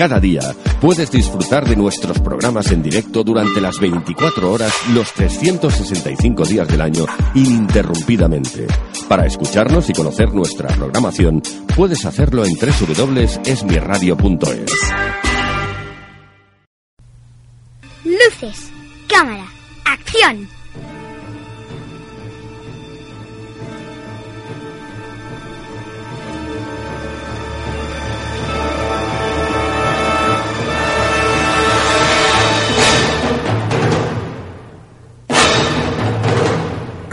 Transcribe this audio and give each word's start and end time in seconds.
Cada 0.00 0.18
día 0.18 0.40
puedes 0.80 1.10
disfrutar 1.10 1.68
de 1.68 1.76
nuestros 1.76 2.18
programas 2.20 2.72
en 2.72 2.82
directo 2.82 3.22
durante 3.22 3.60
las 3.60 3.78
24 3.78 4.50
horas, 4.50 4.72
los 4.94 5.12
365 5.12 6.46
días 6.46 6.66
del 6.68 6.80
año, 6.80 7.04
ininterrumpidamente. 7.34 8.66
Para 9.10 9.26
escucharnos 9.26 9.90
y 9.90 9.92
conocer 9.92 10.32
nuestra 10.32 10.68
programación, 10.68 11.42
puedes 11.76 12.06
hacerlo 12.06 12.46
en 12.46 12.54
www.esmiradio.es. 12.54 14.72
Luces, 18.02 18.72
cámara, 19.06 19.44
acción. 19.84 20.48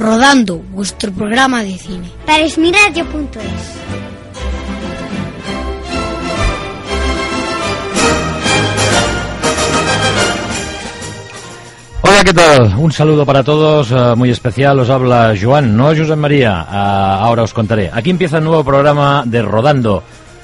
Rodando, 0.07 0.59
vuestro 0.71 1.11
programa 1.11 1.61
de 1.63 1.77
cine. 1.77 2.09
Para 2.25 2.39
esmiradio.es. 2.39 3.41
Hola, 12.03 12.23
¿qué 12.23 12.33
tal? 12.33 12.75
Un 12.77 12.93
saludo 12.93 13.25
para 13.25 13.43
todos, 13.43 13.91
eh, 13.91 14.15
muy 14.15 14.29
especial. 14.29 14.79
Os 14.79 14.89
habla 14.89 15.35
Joan, 15.37 15.75
no 15.75 15.87
José 15.87 16.15
María. 16.15 16.65
Ah, 16.69 17.19
ahora 17.19 17.43
os 17.43 17.53
contaré. 17.53 17.91
Aquí 17.93 18.09
empieza 18.09 18.37
el 18.37 18.45
nuevo 18.45 18.63
programa 18.63 19.23
de 19.25 19.41
Rodando, 19.41 20.03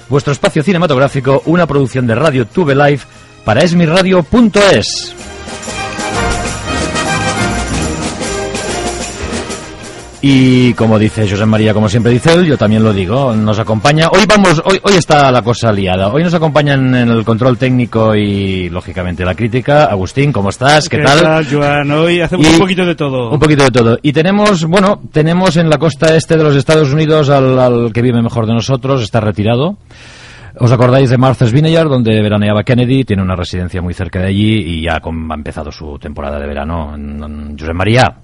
vuestro 0.10 0.34
espacio 0.34 0.62
cinematográfico, 0.62 1.42
una 1.46 1.66
producción 1.66 2.06
de 2.06 2.16
Radio 2.16 2.46
Tube 2.46 2.76
Live 2.76 3.04
para 3.46 3.64
esmiradio.es. 3.64 5.23
Y 10.26 10.74
como 10.76 10.98
dice 10.98 11.30
José 11.30 11.46
María, 11.46 11.74
como 11.74 11.90
siempre 11.90 12.14
dice 12.14 12.32
él, 12.34 12.46
yo 12.46 12.58
también 12.58 12.82
lo 12.82 12.94
digo, 12.94 13.36
nos 13.36 13.60
acompaña. 13.60 14.08
Hoy 14.08 14.22
vamos, 14.26 14.62
hoy, 14.64 14.80
hoy 14.82 14.94
está 14.94 15.30
la 15.34 15.42
cosa 15.42 15.70
liada. 15.74 16.08
Hoy 16.08 16.24
nos 16.24 16.34
acompañan 16.34 16.96
en 16.96 17.10
el 17.10 17.26
control 17.26 17.58
técnico 17.58 18.16
y 18.16 18.70
lógicamente 18.70 19.26
la 19.26 19.36
crítica. 19.36 19.84
Agustín, 19.84 20.32
¿cómo 20.32 20.50
estás? 20.52 20.88
¿Qué, 20.88 21.00
tal? 21.00 21.46
Joan? 21.52 21.92
Hoy 21.92 22.22
hacemos 22.22 22.48
Y- 22.48 22.54
un 22.54 22.60
poquito 22.60 22.86
de 22.86 22.96
todo. 22.96 23.32
Un 23.32 23.40
poquito 23.40 23.66
de 23.66 23.72
todo. 23.72 24.00
Y 24.02 24.14
tenemos, 24.14 24.64
bueno, 24.64 25.02
tenemos 25.12 25.58
en 25.58 25.70
la 25.70 25.78
costa 25.78 26.16
este 26.16 26.38
de 26.38 26.44
los 26.46 26.56
Estados 26.56 26.94
Unidos 26.94 27.30
al, 27.30 27.60
al 27.60 27.92
que 27.92 28.02
vive 28.02 28.22
mejor 28.22 28.48
de 28.48 28.54
nosotros, 28.54 29.04
está 29.04 29.20
retirado. 29.20 29.76
¿Os 30.58 30.72
acordáis 30.72 31.10
de 31.10 31.18
Martha's 31.18 31.52
Vineyard, 31.52 31.90
donde 31.90 32.22
veraneaba 32.22 32.64
Kennedy? 32.64 33.04
Tiene 33.04 33.24
una 33.24 33.36
residencia 33.36 33.82
muy 33.82 33.94
cerca 33.94 34.20
de 34.20 34.28
allí 34.28 34.54
y 34.56 34.84
ya 34.84 35.02
ha 35.04 35.34
empezado 35.36 35.70
su 35.70 36.00
temporada 36.00 36.40
de 36.40 36.48
verano. 36.48 36.96
José 37.60 37.74
María, 37.74 38.20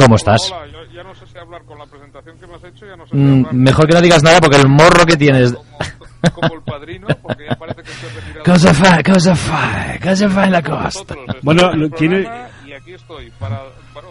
¿cómo 0.00 0.16
estás? 0.16 0.50
Hola, 0.50 0.66
yo 0.72 0.84
ya 0.92 1.02
no 1.02 1.14
sé 1.14 1.26
si 1.26 1.38
hablar 1.38 1.62
con 1.64 1.78
la 1.78 1.86
presentación 1.86 2.38
que 2.38 2.46
me 2.46 2.54
has 2.56 2.64
hecho, 2.64 2.86
ya 2.86 2.96
no 2.96 3.04
sé 3.06 3.12
si 3.12 3.16
Mm, 3.18 3.38
hablar 3.40 3.54
mejor 3.54 3.86
que 3.86 3.94
no 3.94 4.00
digas 4.00 4.22
nada 4.22 4.40
porque 4.40 4.56
el 4.56 4.68
morro 4.68 5.06
que 5.06 5.16
tienes... 5.16 5.52
como, 5.52 6.34
como 6.34 6.54
el 6.54 6.62
padrino, 6.62 7.06
porque 7.22 7.46
ya 7.48 7.56
parece 7.56 7.82
que 7.82 7.90
estoy 7.92 8.08
retirado. 8.10 8.44
Cosa 8.44 8.74
fa, 8.74 9.02
cosa 9.02 9.34
fa, 9.36 9.98
cosa 10.02 10.28
fa 10.28 10.44
en 10.44 10.52
la 10.52 10.62
costa. 10.62 11.14
Bueno, 11.42 11.70
tiene- 11.96 12.28
Y 12.66 12.72
aquí 12.72 12.92
estoy 12.94 13.30
para, 13.38 13.62
bueno, 13.92 14.08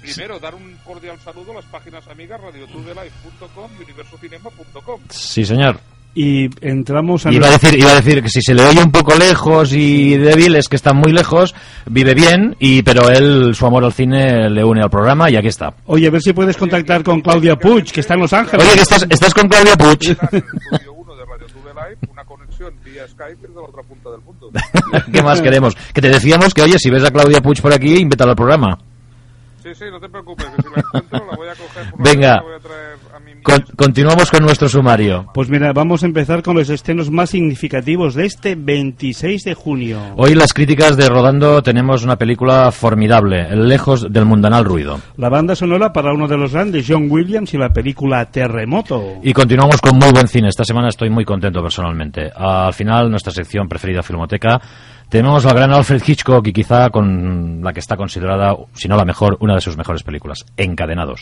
primero 0.00 0.38
dar 0.38 0.54
un 0.54 0.76
cordial 0.84 1.18
saludo 1.20 1.52
a 1.52 1.54
las 1.56 1.64
páginas 1.66 2.06
amigas 2.08 2.40
radiotudelife.com 2.40 3.70
y 3.78 3.82
universocinema.com. 3.84 5.00
Sí, 5.10 5.44
señor. 5.44 5.78
Y 6.16 6.48
entramos 6.60 7.26
a... 7.26 7.32
Iba 7.32 7.48
a 7.48 7.50
decir, 7.50 7.76
iba 7.76 7.90
a 7.90 7.96
decir 7.96 8.22
que 8.22 8.28
si 8.28 8.40
se 8.40 8.54
le 8.54 8.64
oye 8.64 8.80
un 8.80 8.92
poco 8.92 9.16
lejos 9.16 9.72
y 9.72 10.16
débil 10.16 10.54
es 10.54 10.68
que 10.68 10.76
está 10.76 10.92
muy 10.92 11.12
lejos, 11.12 11.54
vive 11.86 12.14
bien, 12.14 12.54
y 12.60 12.82
pero 12.82 13.08
él, 13.10 13.54
su 13.54 13.66
amor 13.66 13.84
al 13.84 13.92
cine 13.92 14.48
le 14.48 14.64
une 14.64 14.80
al 14.80 14.90
programa 14.90 15.28
y 15.28 15.36
aquí 15.36 15.48
está. 15.48 15.74
Oye, 15.86 16.06
a 16.06 16.10
ver 16.10 16.22
si 16.22 16.32
puedes 16.32 16.56
contactar 16.56 17.02
con 17.02 17.20
Claudia 17.20 17.56
Puig, 17.56 17.90
que 17.90 18.00
está 18.00 18.14
en 18.14 18.20
Los 18.20 18.32
Ángeles. 18.32 18.64
Oye, 18.64 18.76
que 18.76 18.82
estás, 18.82 19.06
estás 19.10 19.34
con 19.34 19.48
Claudia 19.48 19.76
Puig. 19.76 20.10
Estás 20.10 20.32
en 20.34 20.38
el 20.38 20.74
estudio 20.74 20.92
1 20.92 21.16
de 21.16 21.24
Radio 21.24 21.46
Tube 21.48 21.72
Live, 21.74 21.98
una 22.12 22.24
conexión 22.24 22.74
vía 22.84 23.08
Skype 23.08 23.38
desde 23.40 23.54
la 23.54 23.62
otra 23.62 23.82
punta 23.82 24.10
del 24.10 24.20
mundo. 24.20 24.50
¿Qué 25.12 25.22
más 25.22 25.40
queremos? 25.42 25.74
Que 25.92 26.00
te 26.00 26.08
decíamos 26.10 26.54
que, 26.54 26.62
oye, 26.62 26.78
si 26.78 26.90
ves 26.90 27.02
a 27.02 27.10
Claudia 27.10 27.40
Puig 27.40 27.60
por 27.60 27.72
aquí, 27.72 27.96
invítala 27.96 28.30
al 28.30 28.36
programa. 28.36 28.78
Sí, 29.64 29.74
sí, 29.74 29.84
no 29.90 29.98
te 29.98 30.08
preocupes, 30.08 30.46
que 30.46 30.62
si 30.62 30.68
la 30.68 30.82
encuentro 30.82 31.26
la 31.26 31.36
voy 31.36 31.48
a 31.48 31.54
coger 31.54 31.90
por 31.90 32.02
Venga. 32.02 32.34
la 32.36 32.42
voy 32.42 32.54
a 32.54 32.58
traer 32.58 32.98
Con- 33.44 33.62
continuamos 33.76 34.30
con 34.30 34.42
nuestro 34.42 34.68
sumario. 34.70 35.26
Pues 35.34 35.50
mira, 35.50 35.72
vamos 35.74 36.02
a 36.02 36.06
empezar 36.06 36.42
con 36.42 36.56
los 36.56 36.70
estrenos 36.70 37.10
más 37.10 37.28
significativos 37.28 38.14
de 38.14 38.24
este 38.24 38.54
26 38.54 39.44
de 39.44 39.52
junio. 39.52 40.00
Hoy 40.16 40.34
las 40.34 40.54
críticas 40.54 40.96
de 40.96 41.08
Rodando 41.10 41.62
tenemos 41.62 42.02
una 42.04 42.16
película 42.16 42.72
formidable, 42.72 43.54
lejos 43.54 44.10
del 44.10 44.24
mundanal 44.24 44.64
ruido. 44.64 44.98
La 45.18 45.28
banda 45.28 45.54
sonora 45.54 45.92
para 45.92 46.14
uno 46.14 46.26
de 46.26 46.38
los 46.38 46.52
grandes, 46.54 46.86
John 46.88 47.08
Williams, 47.10 47.52
y 47.52 47.58
la 47.58 47.68
película 47.70 48.24
Terremoto. 48.24 49.18
Y 49.22 49.34
continuamos 49.34 49.78
con 49.82 49.98
muy 49.98 50.10
buen 50.10 50.26
cine. 50.26 50.48
Esta 50.48 50.64
semana 50.64 50.88
estoy 50.88 51.10
muy 51.10 51.26
contento 51.26 51.60
personalmente. 51.62 52.30
Al 52.34 52.72
final, 52.72 53.10
nuestra 53.10 53.30
sección 53.32 53.68
preferida, 53.68 54.02
Filmoteca, 54.02 54.58
tenemos 55.10 55.44
al 55.44 55.54
gran 55.54 55.70
Alfred 55.70 56.02
Hitchcock 56.06 56.46
y 56.48 56.52
quizá 56.54 56.88
con 56.88 57.60
la 57.62 57.74
que 57.74 57.80
está 57.80 57.94
considerada, 57.98 58.56
si 58.72 58.88
no 58.88 58.96
la 58.96 59.04
mejor, 59.04 59.36
una 59.40 59.54
de 59.54 59.60
sus 59.60 59.76
mejores 59.76 60.02
películas, 60.02 60.46
Encadenados. 60.56 61.20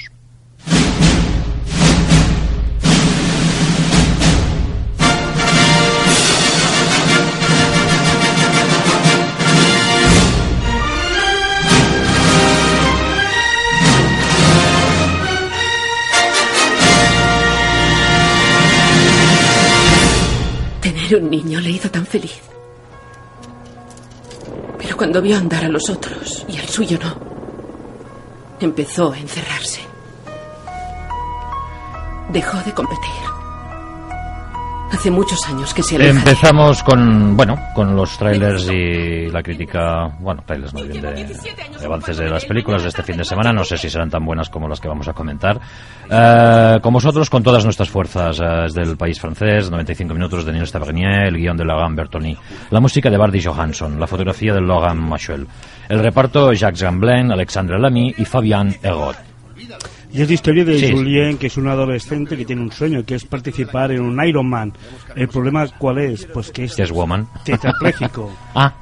Un 21.14 21.28
niño 21.28 21.60
le 21.60 21.68
hizo 21.68 21.90
tan 21.90 22.06
feliz. 22.06 22.40
Pero 24.78 24.96
cuando 24.96 25.20
vio 25.20 25.36
andar 25.36 25.62
a 25.62 25.68
los 25.68 25.90
otros 25.90 26.46
y 26.48 26.56
al 26.56 26.66
suyo 26.66 26.98
no, 26.98 27.14
empezó 28.60 29.12
a 29.12 29.18
encerrarse. 29.18 29.82
Dejó 32.30 32.56
de 32.60 32.72
competir. 32.72 33.31
Hace 34.92 35.10
muchos 35.10 35.48
años 35.48 35.72
que 35.72 35.82
se 35.82 35.96
aleja. 35.96 36.18
Empezamos 36.18 36.82
con, 36.82 37.34
bueno, 37.34 37.58
con 37.74 37.96
los 37.96 38.16
trailers 38.18 38.68
y 38.70 39.28
la 39.30 39.42
crítica, 39.42 40.06
bueno, 40.20 40.42
trailers 40.46 40.74
más 40.74 40.86
bien 40.86 41.00
de, 41.00 41.12
de 41.24 41.86
avances 41.86 42.18
de 42.18 42.28
las 42.28 42.44
películas 42.44 42.82
de 42.82 42.90
este 42.90 43.02
fin 43.02 43.16
de 43.16 43.24
semana. 43.24 43.52
No 43.54 43.64
sé 43.64 43.78
si 43.78 43.88
serán 43.88 44.10
tan 44.10 44.24
buenas 44.24 44.50
como 44.50 44.68
las 44.68 44.80
que 44.80 44.88
vamos 44.88 45.08
a 45.08 45.14
comentar. 45.14 45.58
Eh, 46.10 46.78
con 46.82 46.92
vosotros, 46.92 47.30
con 47.30 47.42
todas 47.42 47.64
nuestras 47.64 47.88
fuerzas, 47.88 48.38
eh, 48.38 48.66
es 48.66 48.74
del 48.74 48.96
país 48.98 49.18
francés, 49.18 49.70
95 49.70 50.12
minutos 50.12 50.44
de 50.44 50.52
Neil 50.52 50.70
Tavernier, 50.70 51.28
el 51.28 51.38
guion 51.38 51.56
de 51.56 51.64
Logan 51.64 51.96
Bertoni, 51.96 52.36
la 52.70 52.80
música 52.80 53.08
de 53.08 53.16
Bardi 53.16 53.42
Johansson, 53.42 53.98
la 53.98 54.06
fotografía 54.06 54.52
de 54.52 54.60
Logan 54.60 54.98
Machuel, 54.98 55.46
el 55.88 55.98
reparto 56.00 56.52
Jacques 56.52 56.82
Gamblin, 56.82 57.32
Alexandre 57.32 57.78
Lamy 57.78 58.14
y 58.18 58.24
Fabian 58.26 58.76
Erot. 58.82 59.31
Y 60.12 60.20
es 60.22 60.28
la 60.28 60.34
historia 60.34 60.64
de 60.64 60.78
Sí. 60.78 60.92
Julien, 60.92 61.38
que 61.38 61.46
es 61.46 61.56
un 61.56 61.68
adolescente 61.68 62.36
que 62.36 62.44
tiene 62.44 62.62
un 62.62 62.70
sueño, 62.72 63.04
que 63.04 63.14
es 63.14 63.24
participar 63.24 63.92
en 63.92 64.00
un 64.02 64.22
Ironman. 64.24 64.72
El 65.16 65.28
problema, 65.28 65.66
¿cuál 65.78 65.98
es? 65.98 66.26
Pues 66.26 66.50
que 66.50 66.64
es 66.64 66.78
es 66.78 66.90
Woman. 66.90 67.26
tetrapléjico. 67.44 68.30
Ah, 68.54 68.74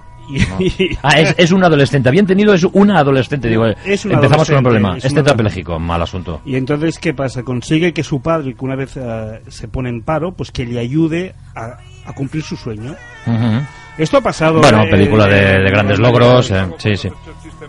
Ah, 1.03 1.19
es, 1.19 1.35
es 1.39 1.51
un 1.51 1.65
adolescente. 1.65 2.09
Había 2.09 2.21
entendido, 2.21 2.55
es 2.55 2.63
una 2.63 2.99
adolescente. 3.01 3.49
Digo, 3.49 3.67
Es 3.85 4.05
empezamos 4.05 4.47
con 4.49 4.59
un 4.59 4.63
problema. 4.63 4.97
es 4.97 5.05
Es 5.07 5.15
tetrapléjico, 5.15 5.79
mal 5.81 6.01
asunto. 6.03 6.41
Y 6.45 6.55
entonces, 6.55 7.01
¿qué 7.01 7.13
pasa? 7.15 7.43
Consigue 7.43 7.93
que 7.93 8.05
su 8.05 8.21
padre, 8.23 8.55
que 8.55 8.65
una 8.65 8.77
vez 8.77 8.97
eh, 8.97 9.41
se 9.49 9.67
pone 9.67 9.89
en 9.89 10.03
paro, 10.03 10.31
pues 10.33 10.53
que 10.53 10.65
le 10.65 10.79
ayude 10.79 11.35
a, 11.57 11.79
a 12.07 12.13
cumplir 12.13 12.45
su 12.45 12.57
sueño. 12.57 12.95
Ujú. 13.27 13.67
Esto 13.99 14.19
ha 14.19 14.21
pasado. 14.21 14.61
Bueno, 14.61 14.85
eh, 14.85 14.91
película 14.91 15.27
de, 15.27 15.59
de 15.65 15.71
grandes 15.71 15.99
logros. 15.99 16.49
eh, 16.53 16.65
sí, 16.79 16.97
sí. 16.97 17.09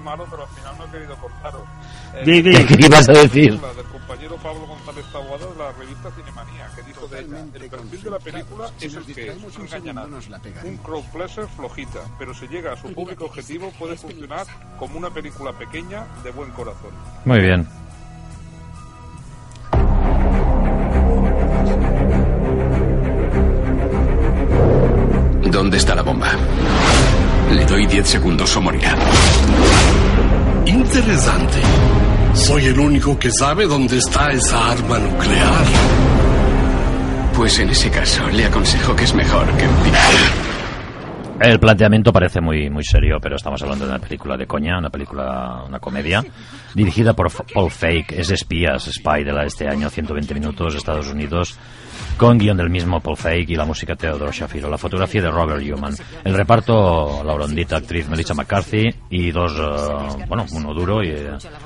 Malo, 0.03 0.25
pero 0.29 0.43
al 0.43 0.49
final 0.49 0.73
no 0.77 0.85
he 0.85 0.91
querido 0.91 1.15
cortaros. 1.15 1.61
Eh. 2.15 2.65
¿Qué 2.67 2.75
ibas 2.79 3.09
a 3.09 3.13
decir? 3.13 3.59
La 3.61 3.73
del 3.73 3.85
compañero 3.85 4.35
Pablo 4.37 4.67
González 4.67 5.05
Taboada 5.11 5.47
de 5.47 5.57
la 5.57 5.71
revista 5.71 6.11
Cinemanía, 6.11 6.69
que 6.75 6.83
dijo 6.83 7.07
de 7.07 7.19
ella, 7.21 7.45
el 7.53 7.69
perfil 7.69 8.03
de 8.03 8.09
la 8.09 8.19
película 8.19 8.69
es 8.79 8.93
el 8.93 9.05
que 9.05 9.27
es, 9.29 9.37
no 9.37 9.63
engaña 9.63 9.91
a 9.91 9.93
nadie. 9.93 10.53
Un 10.63 10.77
crowdpleaser 10.77 11.47
flojita, 11.47 11.99
pero 12.19 12.33
si 12.33 12.47
llega 12.47 12.73
a 12.73 12.77
su 12.77 12.93
público 12.93 13.25
objetivo 13.25 13.71
puede 13.79 13.95
funcionar 13.95 14.45
como 14.77 14.97
una 14.97 15.09
película 15.09 15.53
pequeña 15.53 16.05
de 16.23 16.31
buen 16.31 16.51
corazón. 16.51 16.91
Muy 17.25 17.39
bien. 17.39 17.67
¿Dónde 25.51 25.77
está 25.77 25.95
la 25.95 26.01
bomba? 26.01 26.31
Le 27.51 27.65
doy 27.65 27.85
10 27.85 28.07
segundos 28.07 28.55
o 28.55 28.61
morirá. 28.61 28.95
Interesante. 30.65 31.61
Soy 32.45 32.65
el 32.65 32.79
único 32.79 33.17
que 33.17 33.31
sabe 33.31 33.65
dónde 33.67 33.97
está 33.97 34.31
esa 34.31 34.71
arma 34.71 34.99
nuclear. 34.99 35.65
Pues 37.35 37.59
en 37.59 37.69
ese 37.69 37.89
caso, 37.89 38.27
le 38.29 38.45
aconsejo 38.45 38.95
que 38.95 39.03
es 39.03 39.13
mejor 39.13 39.45
que 39.57 39.63
empiece. 39.65 39.97
El 41.39 41.59
planteamiento 41.59 42.11
parece 42.13 42.39
muy 42.39 42.69
muy 42.69 42.83
serio, 42.83 43.17
pero 43.21 43.35
estamos 43.35 43.61
hablando 43.63 43.85
de 43.85 43.91
una 43.91 43.99
película 43.99 44.37
de 44.37 44.45
coña, 44.45 44.77
una 44.77 44.89
película, 44.91 45.63
una 45.67 45.79
comedia, 45.79 46.23
dirigida 46.75 47.13
por 47.13 47.27
F- 47.27 47.43
Paul 47.53 47.71
Fake, 47.71 48.11
es 48.11 48.27
de 48.27 48.35
espías, 48.35 48.83
Spy 48.91 49.23
de 49.23 49.33
la 49.33 49.45
este 49.45 49.67
año, 49.67 49.89
120 49.89 50.33
minutos, 50.35 50.75
Estados 50.75 51.07
Unidos, 51.09 51.57
con 52.21 52.37
guion 52.37 52.55
del 52.55 52.69
mismo 52.69 52.99
Paul 52.99 53.17
Fake 53.17 53.49
y 53.49 53.55
la 53.55 53.65
música 53.65 53.95
Theodore 53.95 54.31
Shafiro, 54.31 54.69
la 54.69 54.77
fotografía 54.77 55.23
de 55.23 55.31
Robert 55.31 55.59
Newman, 55.63 55.95
el 56.23 56.35
reparto, 56.35 57.23
la 57.25 57.33
hondita 57.33 57.77
actriz 57.77 58.07
Melissa 58.07 58.35
McCarthy 58.35 58.93
y 59.09 59.31
dos, 59.31 59.53
eh, 59.57 60.25
bueno, 60.27 60.45
uno 60.53 60.71
duro 60.71 61.03
y, 61.03 61.07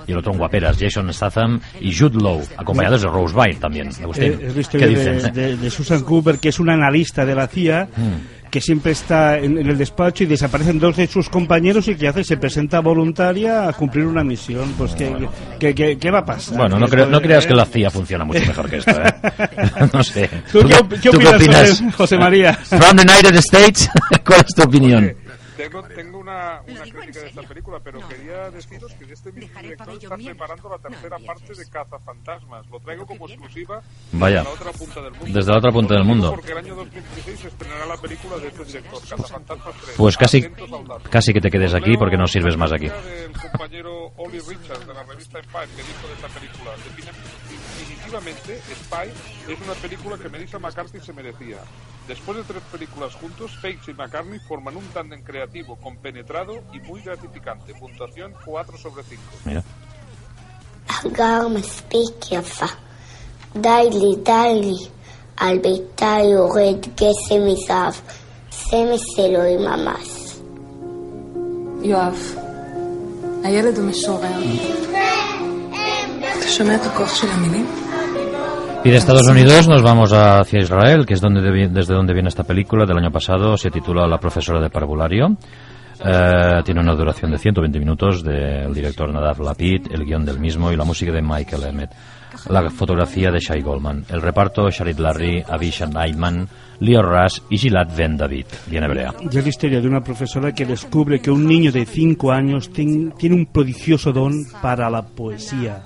y 0.08 0.12
el 0.14 0.18
otro 0.18 0.32
un 0.32 0.38
guaperas, 0.38 0.78
Jason 0.80 1.12
Statham 1.14 1.60
y 1.82 1.94
Jude 1.94 2.20
Law, 2.24 2.42
acompañados 2.56 3.02
de 3.02 3.10
Rose 3.10 3.36
Byrne 3.36 3.56
también, 3.60 3.90
Agustín. 4.02 4.32
Eh, 4.42 4.52
¿Qué 4.54 4.60
historia 4.62 4.88
dicen? 4.88 5.18
de, 5.18 5.32
de- 5.32 5.58
de 5.58 5.70
Susan 5.70 6.02
Cooper, 6.04 6.40
que 6.40 6.48
es 6.50 6.60
una 6.62 6.74
analista 6.76 7.26
de 7.26 7.36
la 7.36 7.48
CIA, 7.48 7.90
Mm. 7.98 8.35
Que 8.56 8.62
siempre 8.62 8.94
está 8.94 9.38
en, 9.38 9.58
en 9.58 9.68
el 9.68 9.78
despacho 9.78 10.24
y 10.24 10.28
desaparecen 10.28 10.80
dos 10.80 10.96
de 10.96 11.08
sus 11.08 11.28
compañeros 11.28 11.90
y 11.90 11.96
que 11.96 12.08
hace 12.08 12.24
se 12.24 12.38
presenta 12.38 12.80
voluntaria 12.80 13.68
a 13.68 13.74
cumplir 13.74 14.06
una 14.06 14.24
misión. 14.24 14.72
Pues, 14.78 14.96
¿qué, 14.96 15.14
qué, 15.60 15.76
qué- 15.76 15.98
qué 15.98 16.10
va 16.10 16.20
a 16.20 16.26
pasar? 16.26 16.58
Bueno, 16.58 16.80
no, 16.80 16.88
creo- 16.88 17.06
no 17.08 17.20
de- 17.20 17.26
creas 17.26 17.46
que 17.46 17.54
la 17.54 17.66
CIA 17.66 17.90
funciona 17.92 18.24
mucho 18.24 18.40
mejor 18.40 18.70
que 18.70 18.78
esto, 18.78 18.92
¿eh? 18.92 19.14
no 19.94 20.02
sé. 20.04 20.30
¿Tú 20.54 20.60
qué 20.66 20.76
op- 20.76 20.94
qué 21.02 21.10
opinas, 21.10 21.84
José- 21.98 22.18
María? 22.18 22.54
From 22.54 22.96
the 22.96 23.02
United 23.02 23.36
States, 23.36 23.90
¿cuál 24.26 24.40
es 24.48 24.56
tu 24.56 24.64
opinión? 24.64 25.14
Tengo, 25.58 25.84
tengo 25.84 26.18
una, 26.20 26.62
una 26.68 26.82
crítica 26.82 27.20
de 27.22 27.28
esta 27.28 27.42
película, 27.44 27.80
pero 27.84 28.06
quería 28.08 28.50
deciros 28.52 28.94
que 28.94 29.12
este 29.14 29.32
mismo 29.32 29.60
director 29.62 29.90
está 29.94 30.16
preparando 30.18 30.70
la 30.70 30.78
tercera 30.80 31.18
parte 31.26 31.54
de 31.54 31.70
Cazafantasmas. 31.70 32.68
Lo 32.70 32.80
traigo 32.80 33.06
como 33.06 33.28
exclusiva 33.28 33.82
Vaya. 34.12 34.40
desde 34.44 34.50
la 34.50 34.56
otra 34.56 34.72
punta 34.72 35.02
del 35.02 35.12
mundo. 35.14 35.26
Desde 35.40 35.52
la 35.52 35.58
otra 35.58 35.72
punta 35.72 35.94
del 35.96 36.04
mundo. 36.04 36.30
Porque 36.32 36.52
el 36.52 36.58
año 36.58 36.76
2016 36.76 37.40
se 37.40 37.48
estrenará 37.48 37.86
la 37.86 37.98
película 37.98 38.38
de 38.38 38.48
este 38.48 38.66
director, 38.66 39.00
Cazafantasmas 39.08 39.76
3. 39.86 39.96
Pues 39.98 40.18
casi, 40.18 40.50
casi 41.10 41.34
que 41.34 41.42
te 41.42 41.50
quedes 41.52 41.74
aquí 41.74 41.98
porque 41.98 42.18
no 42.18 42.28
sirves 42.28 42.58
más 42.58 42.72
aquí. 42.74 42.88
del 42.90 43.32
compañero 43.34 44.12
Oli 44.18 44.40
Richards 44.40 44.86
de 44.88 44.94
la 44.94 45.04
revista 45.04 45.42
Spy 45.42 45.68
que 45.76 45.84
dijo 45.84 46.08
de 46.08 46.14
esta 46.16 46.28
película 46.28 46.72
"Defini- 46.76 47.45
definitivamente 48.05 48.61
Spy 48.81 49.07
es 49.53 49.59
una 49.67 49.75
película 49.75 50.17
que 50.19 50.29
Melissa 50.29 50.59
McCarthy 50.59 51.01
se 51.01 51.13
merecía 51.13 51.59
después 52.07 52.37
de 52.39 52.45
tres 52.45 52.63
películas 52.71 53.15
juntos 53.15 53.57
Fake 53.63 53.89
y 53.89 53.95
McCartney 53.95 54.39
forman 54.49 54.77
un 54.77 54.87
tándem 54.95 55.23
creativo 55.23 55.77
compenetrado 55.77 56.53
y 56.73 56.81
muy 56.81 57.01
gratificante 57.03 57.75
puntuación 57.75 58.35
4 58.45 58.79
sobre 58.79 59.03
5 59.03 59.21
Mira. 59.47 59.63
גם 61.13 61.55
מספיק 61.55 62.33
יפה. 62.33 62.67
די 63.57 63.89
לי, 63.93 64.23
די 64.23 64.61
לי. 64.61 64.89
על 65.37 65.59
ביתה 65.59 66.17
יורד 66.33 66.87
גשם 66.95 67.47
מזהב. 67.47 67.95
סמס 68.53 69.19
אלוהים 69.19 69.61
ממש. 69.61 70.09
יואב, 71.83 72.37
הילד 73.45 73.79
הוא 73.79 73.87
משורר. 73.87 74.39
אתה 76.39 76.49
שומע 76.49 76.75
את 76.75 76.87
הכוח 76.87 77.15
של 77.15 77.27
המילים? 77.31 77.84
Y 78.86 78.92
de 78.92 78.98
Estados 78.98 79.28
Unidos 79.28 79.68
nos 79.68 79.82
vamos 79.82 80.14
hacia 80.14 80.60
Israel, 80.60 81.08
que 81.08 81.16
es 81.16 81.22
donde 81.22 81.42
desde 81.70 81.96
donde 81.96 82.14
viene 82.14 82.30
esta 82.30 82.44
película 82.44 82.86
del 82.86 83.00
año 83.00 83.10
pasado. 83.10 83.58
Se 83.58 83.72
titula 83.72 84.06
La 84.06 84.20
profesora 84.20 84.62
de 84.62 84.70
parvulario. 84.70 85.36
Eh, 86.06 86.62
tiene 86.64 86.82
una 86.82 86.94
duración 86.94 87.32
de 87.32 87.40
120 87.40 87.80
minutos 87.80 88.24
del 88.24 88.72
director 88.76 89.12
Nadav 89.12 89.42
Lapid, 89.42 89.88
el 89.92 90.06
guion 90.06 90.24
del 90.24 90.40
mismo 90.40 90.72
y 90.72 90.76
la 90.76 90.84
música 90.84 91.12
de 91.12 91.24
Michael 91.24 91.64
Emmett. 91.64 91.90
La 92.50 92.70
fotografía 92.70 93.32
de 93.32 93.40
Shai 93.40 93.62
Goldman. 93.62 94.06
El 94.08 94.22
reparto 94.22 94.70
Sharit 94.70 95.00
Larry, 95.00 95.44
Avisha 95.50 95.88
Neidman, 95.88 96.48
Leo 96.80 97.02
Rush 97.02 97.40
y 97.50 97.58
Gilad 97.58 97.88
Ben 97.98 98.16
David, 98.16 98.46
bien 98.68 98.84
hebrea. 98.84 99.16
La 99.32 99.50
historia 99.50 99.82
de 99.82 99.88
una 99.88 100.02
profesora 100.02 100.52
que 100.52 100.64
descubre 100.64 101.20
que 101.20 101.32
un 101.32 101.48
niño 101.48 101.72
de 101.72 101.88
5 101.88 102.32
años 102.32 102.70
tiene 102.72 103.36
un 103.36 103.48
prodigioso 103.48 104.12
don 104.12 104.46
para 104.62 104.92
la 104.92 105.02
poesía. 105.02 105.82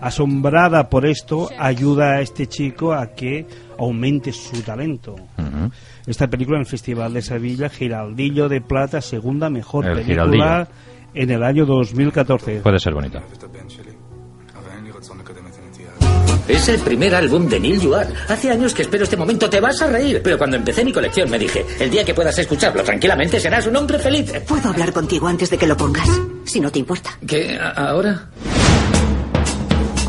Asombrada 0.00 0.88
por 0.88 1.06
esto, 1.06 1.48
ayuda 1.58 2.16
a 2.16 2.20
este 2.20 2.46
chico 2.46 2.92
a 2.92 3.08
que 3.14 3.46
aumente 3.78 4.32
su 4.32 4.62
talento. 4.62 5.14
Ujú. 5.14 5.70
Esta 6.06 6.28
película 6.28 6.58
en 6.58 6.60
el 6.62 6.66
Festival 6.66 7.12
de 7.14 7.22
Sevilla, 7.22 7.68
Giraldillo 7.68 8.48
de 8.48 8.60
Plata, 8.60 9.00
segunda 9.00 9.50
mejor 9.50 9.86
El 9.86 9.94
película 9.94 10.24
Giraldillo. 10.26 10.68
en 11.14 11.30
el 11.30 11.42
año 11.42 11.66
2014. 11.66 12.60
Puede 12.60 12.78
ser 12.78 12.94
bonita. 12.94 13.22
Es 16.48 16.68
el 16.68 16.78
primer 16.80 17.12
álbum 17.14 17.48
de 17.48 17.58
Neil 17.58 17.80
Young. 17.80 18.06
Hace 18.28 18.50
años 18.52 18.72
que 18.72 18.82
espero 18.82 19.02
este 19.02 19.16
momento. 19.16 19.50
Te 19.50 19.60
vas 19.60 19.82
a 19.82 19.88
reír. 19.88 20.20
Pero 20.22 20.38
cuando 20.38 20.56
empecé 20.56 20.84
mi 20.84 20.92
colección 20.92 21.28
me 21.28 21.38
dije, 21.40 21.64
el 21.80 21.90
día 21.90 22.04
que 22.04 22.14
puedas 22.14 22.38
escucharlo 22.38 22.84
tranquilamente 22.84 23.40
serás 23.40 23.66
un 23.66 23.74
hombre 23.74 23.98
feliz. 23.98 24.32
¿Puedo 24.46 24.68
hablar 24.68 24.92
contigo 24.92 25.26
antes 25.26 25.50
de 25.50 25.58
que 25.58 25.66
lo 25.66 25.76
pongas? 25.76 26.08
Si 26.44 26.60
no 26.60 26.70
te 26.70 26.78
importa. 26.78 27.10
¿Qué? 27.26 27.58
¿A- 27.60 27.88
¿Ahora? 27.88 28.28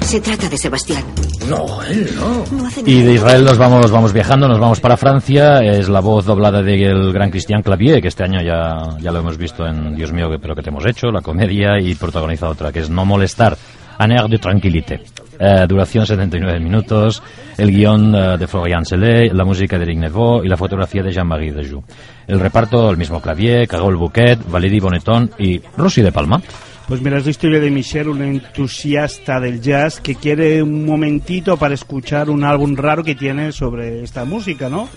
Se 0.08 0.22
trata 0.22 0.48
de 0.48 0.58
Sebastián. 0.58 1.04
No, 1.50 1.84
él 1.84 2.10
no. 2.16 2.58
No 2.58 2.66
hace 2.66 2.82
Y 2.86 3.02
de 3.02 3.16
Israel 3.16 3.44
nos 3.44 3.58
vamos, 3.58 3.92
vamos 3.92 4.14
viajando, 4.14 4.48
nos 4.48 4.58
vamos 4.58 4.80
para 4.80 4.96
Francia. 4.96 5.62
Es 5.62 5.90
la 5.90 6.00
voz 6.00 6.26
doblada 6.26 6.62
del 6.62 7.12
gran 7.12 7.30
Christian 7.30 7.62
Clavier, 7.62 8.02
que 8.02 8.08
este 8.08 8.24
año 8.24 8.40
ya, 8.42 8.98
ya 9.02 9.12
lo 9.12 9.20
hemos 9.20 9.38
visto 9.38 9.68
en 9.68 9.98
Dios 9.98 10.14
mío, 10.14 10.30
pero 10.42 10.56
que 10.56 10.62
te 10.62 10.70
hemos 10.70 10.86
hecho, 10.86 11.08
la 11.08 11.20
comedia, 11.20 11.78
y 11.82 11.94
protagoniza 11.96 12.48
otra, 12.48 12.72
que 12.72 12.80
es 12.80 12.90
No 12.90 13.04
molestar, 13.04 13.58
Un 14.00 14.12
air 14.14 14.30
de 14.30 14.38
tranquillité. 14.38 15.02
Eh, 15.40 15.66
duración 15.68 16.06
79 16.06 16.58
minutos, 16.62 17.22
el 17.58 17.70
guion 17.70 18.16
eh, 18.16 18.38
de 18.38 18.48
Florian 18.48 18.86
Selé, 18.86 19.30
la 19.34 19.44
música 19.44 19.78
de 19.78 19.84
Eric 19.84 19.98
Neveu 20.00 20.42
y 20.42 20.48
la 20.48 20.56
fotografía 20.56 21.04
de 21.04 21.12
Jean-Marie 21.12 21.52
Dejoux. 21.52 21.84
El 22.28 22.40
reparto, 22.40 22.90
el 22.90 22.96
mismo 22.96 23.20
Clavier, 23.20 23.68
Carole 23.68 23.98
Bouquet, 23.98 24.40
Valérie 24.50 24.80
Bonneton 24.80 25.32
y 25.38 25.60
Rosy 25.76 26.02
de 26.02 26.14
Palma. 26.14 26.42
Pues 26.88 27.02
mira, 27.02 27.18
es 27.18 27.26
la 27.26 27.32
historia 27.32 27.60
de 27.60 27.70
Michelle, 27.70 28.10
un 28.10 28.22
entusiasta 28.22 29.42
del 29.42 29.60
jazz 29.60 30.00
que 30.00 30.16
quiere 30.16 30.64
un 30.64 30.86
momentito 30.86 31.58
para 31.58 31.74
escuchar 31.74 32.30
un 32.30 32.46
álbum 32.46 32.78
raro 32.78 33.04
que 33.04 33.14
tiene 33.14 33.52
sobre 33.52 34.04
esta 34.04 34.24
música, 34.24 34.70
¿no? 34.70 34.88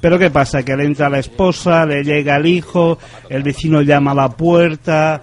Pero 0.00 0.18
¿qué 0.18 0.28
pasa? 0.28 0.64
Que 0.64 0.76
le 0.76 0.84
entra 0.84 1.08
la 1.08 1.20
esposa, 1.20 1.86
le 1.86 2.02
llega 2.02 2.36
el 2.36 2.46
hijo, 2.46 2.98
el 3.28 3.44
vecino 3.44 3.80
llama 3.82 4.10
a 4.10 4.14
la 4.16 4.28
puerta, 4.28 5.22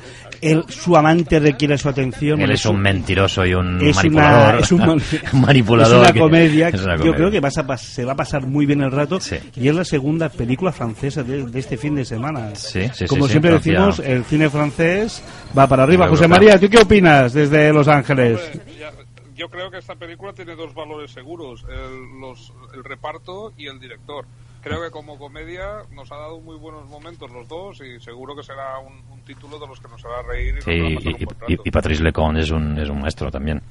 él, 0.51 0.63
su 0.69 0.95
amante 0.97 1.39
requiere 1.39 1.77
su 1.77 1.89
atención. 1.89 2.39
Él 2.41 2.51
es 2.51 2.65
un 2.65 2.79
mentiroso 2.79 3.45
y 3.45 3.53
un 3.53 3.81
es 3.81 3.95
manipulador. 3.95 4.53
Una, 4.55 4.59
es 4.63 4.71
un 4.71 4.79
man- 4.85 5.01
manipulador 5.33 5.95
es 5.95 6.01
una 6.01 6.13
que- 6.13 6.19
comedia. 6.19 6.67
es 6.69 6.81
una 6.83 6.97
Yo 6.97 7.13
creo 7.13 7.31
que 7.31 7.39
vas 7.39 7.57
a 7.57 7.65
pas- 7.67 7.77
se 7.77 8.05
va 8.05 8.13
a 8.13 8.15
pasar 8.15 8.45
muy 8.45 8.65
bien 8.65 8.81
el 8.81 8.91
rato. 8.91 9.19
Y 9.55 9.67
es 9.67 9.75
la 9.75 9.85
segunda 9.85 10.29
película 10.29 10.71
francesa 10.71 11.23
de, 11.23 11.45
de 11.45 11.59
este 11.59 11.77
fin 11.77 11.95
de 11.95 12.05
semana. 12.05 12.55
Sí, 12.55 12.89
sí, 12.93 13.05
Como 13.05 13.25
sí, 13.25 13.31
siempre 13.31 13.51
decimos, 13.51 13.99
el 13.99 14.23
cine 14.25 14.49
francés 14.49 15.23
va 15.57 15.67
para 15.67 15.83
arriba. 15.83 16.07
José. 16.07 16.27
María, 16.27 16.59
¿tú 16.59 16.69
qué 16.69 16.79
opinas 16.79 17.33
desde 17.33 17.71
Los 17.73 17.87
Ángeles? 17.87 18.39
Ya- 18.79 18.91
yo 19.35 19.49
creo 19.49 19.71
que 19.71 19.79
esta 19.79 19.95
película 19.95 20.31
tiene 20.31 20.55
dos 20.55 20.73
valores 20.75 21.11
seguros, 21.11 21.65
el, 21.67 22.19
los- 22.21 22.53
el 22.75 22.83
reparto 22.83 23.51
y 23.57 23.67
el 23.67 23.79
director. 23.79 24.25
Creo 24.63 24.81
que 24.81 24.91
como 24.91 25.17
comedia 25.17 25.83
nos 25.91 26.09
ha 26.11 26.15
dado 26.15 26.39
muy 26.39 26.55
buenos 26.57 26.87
momentos 26.87 27.29
los 27.31 27.47
dos 27.49 27.81
y 27.81 27.99
seguro 27.99 28.33
que 28.35 28.43
será 28.43 28.79
un, 28.79 28.93
un 29.11 29.21
título 29.25 29.59
de 29.59 29.67
los 29.67 29.79
que 29.79 29.89
nos 29.89 30.03
hará 30.05 30.21
reír 30.21 30.53
y 30.53 30.55
nos 30.55 30.63
Sí, 30.63 30.71
hará 30.71 30.89
y, 30.89 30.95
pasar 30.95 31.13
un 31.13 31.51
y- 31.53 31.57
y 31.65 31.71
Patrice 31.71 32.03
Lecon 32.03 32.37
es 32.37 32.49
un, 32.49 32.77
es 32.79 32.89
un 32.89 33.01
maestro 33.01 33.29
también. 33.29 33.61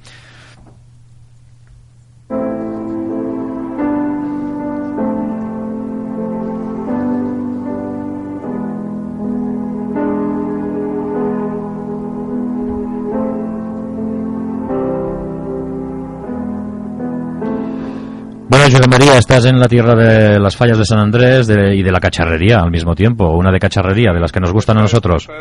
Bueno, 18.63 18.77
José 18.77 18.89
María, 18.89 19.17
estás 19.17 19.43
en 19.45 19.59
la 19.59 19.67
tierra 19.67 19.93
de 19.93 20.39
las 20.39 20.55
fallas 20.55 20.77
de 20.77 20.85
San 20.85 20.97
Andrés 20.97 21.47
de- 21.47 21.75
y 21.75 21.83
de 21.83 21.91
la 21.91 21.99
cacharrería 21.99 22.59
al 22.59 22.71
mismo 22.71 22.95
tiempo. 22.95 23.27
Una 23.31 23.51
de 23.51 23.59
cacharrería, 23.59 24.13
de 24.13 24.21
las 24.21 24.31
que 24.31 24.39
nos 24.39 24.53
gustan 24.53 24.77
a 24.77 24.81
nosotros. 24.81 25.27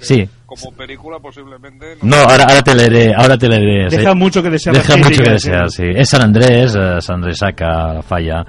Sí. 0.00 0.28
Como 0.46 0.70
película 0.76 1.18
posiblemente... 1.18 1.96
No, 2.02 2.16
ahora, 2.18 2.44
ahora 2.44 2.62
te 2.62 2.72
leeré, 2.72 3.12
ahora 3.12 3.36
te 3.36 3.48
leeré. 3.48 3.88
Deja 3.90 4.12
sí. 4.12 4.16
mucho 4.16 4.40
que 4.40 4.48
desear 4.48 4.76
Deja 4.76 4.96
mucho 4.96 5.08
que 5.08 5.14
críticas, 5.16 5.42
desear, 5.42 5.70
sí. 5.70 5.82
Es 5.92 6.08
San 6.08 6.22
Andrés, 6.22 6.76
eh, 6.78 7.00
San 7.00 7.16
Andrés 7.16 7.36
saca 7.38 7.94
la 7.94 8.02
falla. 8.02 8.46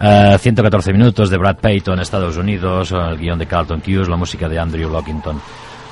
Eh, 0.00 0.36
114 0.36 0.92
minutos 0.92 1.30
de 1.30 1.38
Brad 1.38 1.58
Payton, 1.58 2.00
Estados 2.00 2.36
Unidos, 2.36 2.90
el 2.90 3.16
guion 3.18 3.38
de 3.38 3.46
Carlton 3.46 3.80
Hughes, 3.86 4.08
la 4.08 4.16
música 4.16 4.48
de 4.48 4.58
Andrew 4.58 4.90
Lockington. 4.90 5.40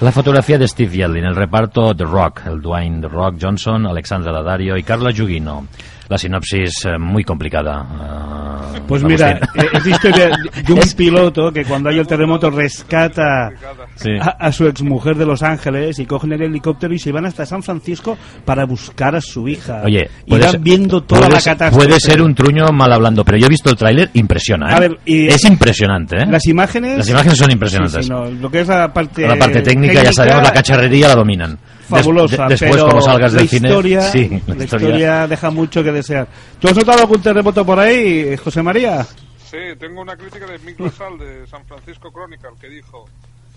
La 0.01 0.13
fotografía 0.13 0.59
de 0.59 0.69
Steve 0.69 0.97
Yellin, 0.97 1.25
el 1.25 1.35
reparto 1.35 1.93
The 1.93 2.05
Rock, 2.05 2.43
el 2.47 2.63
Dwayne 2.63 3.01
The 3.01 3.09
Rock 3.09 3.35
Johnson, 3.41 3.85
Alexandra 3.85 4.31
Daddario 4.31 4.77
y 4.77 4.85
Carla 4.85 5.11
Giugino. 5.11 5.67
La 6.09 6.17
sinopsis 6.17 6.71
eh, 6.87 6.99
muy 6.99 7.23
complicada. 7.25 8.73
eh, 8.75 8.81
Pues 8.89 9.05
mira, 9.05 9.33
eh, 9.33 9.67
es 9.75 9.87
historia 9.87 10.31
de 10.67 10.73
un 10.73 10.81
piloto 10.97 11.53
que 11.53 11.65
cuando 11.65 11.91
hay 11.91 11.99
el 11.99 12.07
terremoto 12.07 12.51
rescata 12.51 13.51
Sí. 13.97 14.11
a, 14.21 14.31
a 14.47 14.53
su 14.53 14.67
exmujer 14.67 15.17
de 15.17 15.27
Los 15.27 15.43
Ángeles 15.43 15.99
y 15.99 16.07
cogen 16.07 16.33
el 16.33 16.43
helicóptero 16.43 16.95
y 16.95 16.99
se 16.99 17.13
van 17.13 17.27
hasta 17.27 17.45
San 17.45 17.63
Francisco 17.63 18.17
para 18.45 18.65
buscar 18.65 19.17
a 19.17 19.21
su 19.21 19.49
hija. 19.49 19.83
Oye, 19.85 20.09
y 20.25 20.39
van 20.39 20.63
viendo 20.63 21.03
toda 21.03 21.21
puede 21.23 21.35
la 21.35 21.41
catástrofe. 21.43 21.87
Puede 21.89 22.01
ser 22.01 22.23
un 22.23 22.35
truño 22.35 22.67
mal 22.73 22.93
hablando, 22.93 23.25
pero 23.25 23.37
yo 23.39 23.47
he 23.47 23.51
visto 23.51 23.69
el 23.71 23.77
tráiler, 23.77 24.11
impresiona, 24.15 24.71
¿eh? 24.71 24.75
A 24.75 24.81
ver, 24.81 24.99
y- 25.05 25.27
es 25.27 25.45
impresionante, 25.45 26.17
¿eh? 26.23 26.27
Las 26.27 26.47
imágenes... 26.47 26.99
Las 26.99 27.09
imágenes 27.11 27.37
son 27.39 27.51
impresionantes. 27.51 27.97
Sí, 27.97 28.03
sí, 28.05 28.09
no, 28.11 28.31
lo 28.31 28.51
que 28.51 28.61
es 28.61 28.69
la 28.69 28.93
parte... 28.93 29.27
la 29.27 29.37
parte 29.37 29.61
técnica, 29.61 30.03
ya 30.03 30.13
sabemos, 30.13 30.43
la 30.43 30.53
cacharrería 30.53 31.09
la 31.09 31.15
dominan. 31.17 31.59
Des- 31.89 32.01
Fabulosa, 32.01 32.43
de- 32.45 32.49
después, 32.51 32.71
pero 32.73 32.89
como 32.89 33.01
salgas 33.03 33.33
del 33.33 33.43
la 33.45 33.49
cine... 33.49 33.69
historia, 33.69 34.01
sí, 34.03 34.43
la 34.47 34.65
historia 34.65 35.27
deja 35.27 35.51
mucho 35.51 35.83
que 35.83 35.93
desear. 35.93 36.29
¿Tú 36.61 36.69
has 36.69 36.77
notado 36.77 37.01
algún 37.01 37.23
terremoto 37.23 37.65
por 37.65 37.79
ahí, 37.81 38.37
José 38.37 38.63
María? 38.63 39.05
Sí, 39.51 39.57
tengo 39.79 40.03
una 40.03 40.17
crítica 40.17 40.47
de 40.47 40.59
Mick 40.59 40.79
LaSalle 40.79 41.25
de 41.25 41.47
San 41.47 41.65
Francisco 41.67 42.11
Chronicle 42.13 42.51
que 42.61 42.69
dijo 42.69 43.07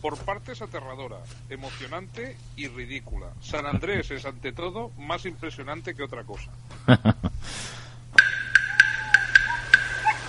por 0.01 0.17
partes 0.17 0.61
aterradora, 0.61 1.17
emocionante 1.50 2.35
y 2.55 2.67
ridícula. 2.67 3.27
San 3.41 3.65
Andrés 3.65 4.09
es 4.11 4.25
ante 4.25 4.51
todo 4.53 4.91
más 4.97 5.25
impresionante 5.25 5.93
que 5.93 6.03
otra 6.03 6.23
cosa. 6.23 6.50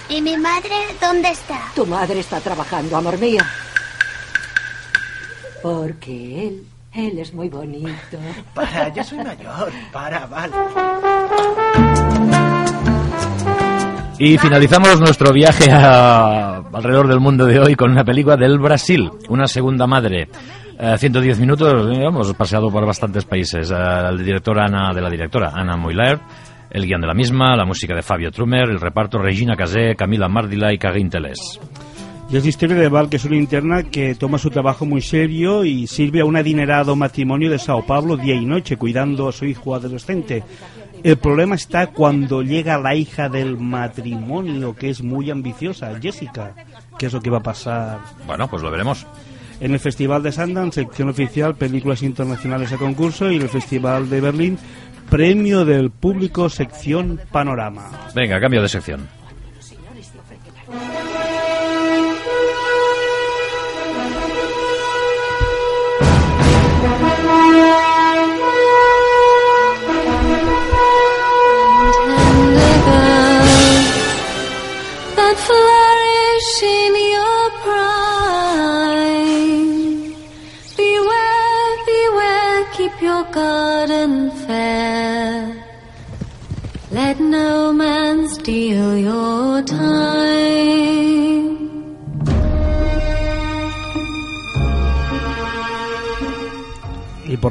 ¿Y 0.08 0.20
mi 0.20 0.36
madre 0.36 0.74
dónde 1.00 1.30
está? 1.30 1.58
Tu 1.74 1.86
madre 1.86 2.20
está 2.20 2.38
trabajando, 2.40 2.96
amor 2.96 3.18
mío. 3.18 3.40
Porque 5.62 6.48
él, 6.48 6.66
él 6.94 7.18
es 7.18 7.32
muy 7.34 7.48
bonito. 7.48 8.18
Para, 8.54 8.88
yo 8.92 9.02
soy 9.04 9.18
mayor. 9.18 9.70
Para, 9.92 10.26
vale. 10.26 10.52
Y 14.18 14.38
finalizamos 14.38 15.00
nuestro 15.00 15.32
viaje 15.32 15.70
a- 15.70 16.58
alrededor 16.72 17.08
del 17.08 17.18
mundo 17.20 17.44
de 17.46 17.58
hoy 17.58 17.74
con 17.74 17.90
una 17.90 18.04
película 18.04 18.36
del 18.36 18.58
Brasil, 18.58 19.10
Una 19.28 19.46
segunda 19.46 19.86
madre. 19.86 20.28
Eh, 20.78 20.96
110 20.98 21.38
minutos, 21.40 21.88
hemos 21.96 22.32
paseado 22.34 22.70
por 22.70 22.84
bastantes 22.86 23.24
países. 23.24 23.70
Eh, 23.70 23.74
el 24.10 24.24
director 24.24 24.58
Ana, 24.60 24.92
de 24.94 25.00
la 25.00 25.10
directora 25.10 25.50
Ana 25.54 25.76
Moiler, 25.76 26.18
el 26.70 26.86
guion 26.86 27.00
de 27.00 27.06
la 27.08 27.14
misma, 27.14 27.56
la 27.56 27.64
música 27.64 27.94
de 27.94 28.02
Fabio 28.02 28.30
Trumer, 28.30 28.68
el 28.68 28.80
reparto 28.80 29.18
Regina 29.18 29.56
Casé, 29.56 29.94
Camila 29.96 30.28
Mardila 30.28 30.72
y 30.72 30.78
Karin 30.78 31.10
Teles. 31.10 31.58
Y 32.32 32.36
es 32.38 32.44
la 32.44 32.48
historia 32.48 32.76
de 32.76 32.88
Val, 32.88 33.10
que 33.10 33.16
es 33.16 33.26
una 33.26 33.36
interna 33.36 33.82
que 33.82 34.14
toma 34.14 34.38
su 34.38 34.48
trabajo 34.48 34.86
muy 34.86 35.02
serio 35.02 35.66
y 35.66 35.86
sirve 35.86 36.22
a 36.22 36.24
un 36.24 36.34
adinerado 36.34 36.96
matrimonio 36.96 37.50
de 37.50 37.58
Sao 37.58 37.84
Paulo 37.84 38.16
día 38.16 38.34
y 38.34 38.46
noche, 38.46 38.78
cuidando 38.78 39.28
a 39.28 39.32
su 39.32 39.44
hijo 39.44 39.74
adolescente. 39.74 40.42
El 41.04 41.18
problema 41.18 41.56
está 41.56 41.88
cuando 41.88 42.40
llega 42.42 42.78
la 42.78 42.94
hija 42.94 43.28
del 43.28 43.58
matrimonio, 43.58 44.74
que 44.74 44.88
es 44.88 45.02
muy 45.02 45.30
ambiciosa, 45.30 45.92
Jessica. 46.00 46.54
¿Qué 46.98 47.04
es 47.04 47.12
lo 47.12 47.20
que 47.20 47.28
va 47.28 47.38
a 47.38 47.42
pasar? 47.42 47.98
Bueno, 48.26 48.48
pues 48.48 48.62
lo 48.62 48.70
veremos. 48.70 49.06
En 49.60 49.74
el 49.74 49.78
Festival 49.80 50.22
de 50.22 50.32
Sundance, 50.32 50.80
sección 50.80 51.10
oficial, 51.10 51.54
películas 51.54 52.02
internacionales 52.02 52.72
a 52.72 52.78
concurso, 52.78 53.30
y 53.30 53.36
en 53.36 53.42
el 53.42 53.50
Festival 53.50 54.08
de 54.08 54.22
Berlín, 54.22 54.58
premio 55.10 55.66
del 55.66 55.90
público, 55.90 56.48
sección 56.48 57.20
panorama. 57.30 57.90
Venga, 58.14 58.40
cambio 58.40 58.62
de 58.62 58.70
sección. 58.70 59.21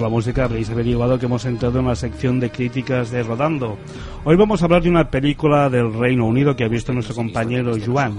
Por 0.02 0.10
la 0.10 0.16
música 0.16 0.46
habréis 0.46 0.68
averiguado 0.72 1.20
que 1.20 1.28
hemos 1.28 1.46
entrado 1.46 1.80
en 1.80 1.86
la 1.86 1.96
sección 1.96 2.40
de 2.40 2.50
críticas 2.50 3.12
de 3.12 3.22
Rodando. 3.22 3.78
Hoy 4.24 4.36
vamos 4.36 4.62
a 4.62 4.66
hablar 4.66 4.82
de 4.82 4.90
una 4.90 5.08
película 5.10 5.70
del 5.70 5.94
Reino 5.94 6.26
Unido 6.26 6.56
que 6.56 6.64
ha 6.64 6.68
visto 6.68 6.92
nuestro 6.92 7.14
compañero 7.14 7.74
Joan. 7.84 8.16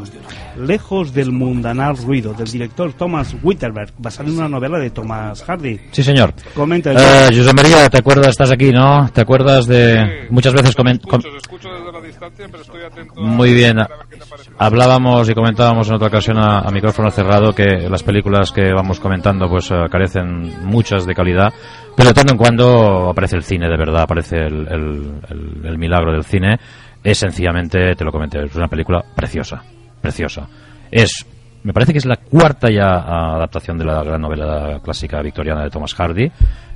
Lejos 0.57 1.13
del 1.13 1.33
mundanal 1.33 1.97
ruido, 1.97 2.35
del 2.35 2.47
director 2.49 2.93
Thomas 2.93 3.35
Witterberg, 3.43 3.93
basado 3.99 4.29
en 4.29 4.37
una 4.39 4.49
novela 4.49 4.79
de 4.79 4.91
Thomas 4.91 5.43
Hardy. 5.43 5.81
Sí, 5.91 6.03
señor. 6.05 6.33
Comenta, 6.55 6.93
Eh. 6.93 7.37
José 7.37 7.53
María, 7.53 7.89
¿te 7.91 7.99
acuerdas? 7.99 8.29
Estás 8.29 8.53
aquí, 8.53 8.71
¿no? 8.71 9.09
¿Te 9.13 9.21
acuerdas 9.23 9.67
de...? 9.67 10.29
Muchas 10.31 10.53
veces 10.55 10.77
comen- 10.77 11.01
com- 11.01 11.21
Escucho 11.37 11.69
desde 11.69 11.93
la 11.93 12.01
distancia, 12.01 12.47
pero 12.51 12.63
estoy 12.63 12.83
atento 12.83 13.21
Muy 13.21 13.53
bien. 13.55 13.79
Hablábamos 14.59 15.29
y 15.29 15.35
comentábamos 15.35 15.89
en 15.89 15.95
otra 15.95 16.09
ocasión 16.09 16.39
a, 16.39 16.61
a 16.61 16.71
micrófono 16.71 17.11
cerrado 17.11 17.53
que 17.53 17.89
las 17.89 18.03
películas 18.05 18.53
que 18.53 18.73
vamos 18.73 19.01
comentando 19.01 19.49
pues 19.49 19.71
eh, 19.71 19.75
carecen 19.91 20.65
muchas 20.65 21.07
de 21.07 21.15
calidad, 21.15 21.53
pero 21.97 22.09
de 22.09 22.15
tanto 22.15 22.33
en 22.33 22.39
cuando 22.39 23.11
aparece 23.11 23.37
el 23.37 23.43
cine 23.43 23.69
de 23.69 23.77
verdad, 23.77 24.03
aparece 24.03 24.37
el, 24.37 24.67
el- 25.65 25.79
milagro 25.79 26.13
del 26.13 26.25
cine. 26.25 26.59
Es 27.03 27.19
sencillamente, 27.19 27.95
te 27.97 28.05
lo 28.05 28.13
comenté, 28.13 28.43
es 28.45 28.55
una 28.55 28.69
película 28.69 29.03
preciosa, 29.15 29.63
preciosa. 30.01 30.47
Es, 30.91 31.27
me 31.65 31.73
parece 31.73 31.93
que 31.93 31.99
es 31.99 32.07
la 32.07 32.17
cuarta 32.17 32.69
ya 32.71 32.89
adaptación 33.35 33.77
de 33.79 33.85
la 33.85 34.03
gran 34.05 34.21
novela 34.21 34.79
clásica 34.83 35.21
victoriana 35.21 35.65
de 35.65 35.71
Thomas 35.71 35.95
Hardy, 35.95 36.31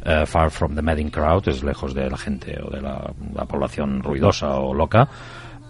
eh, 0.05 0.27
Far 0.27 0.51
from 0.51 0.75
the 0.75 0.83
Madding 0.83 1.11
Crowd, 1.11 1.49
es 1.49 1.63
lejos 1.63 1.95
de 1.95 2.11
la 2.11 2.17
gente 2.17 2.59
o 2.61 2.71
de 2.71 2.81
la- 2.83 3.11
la 3.35 3.45
población 3.45 4.03
ruidosa 4.03 4.55
o 4.57 4.75
loca. 4.75 5.07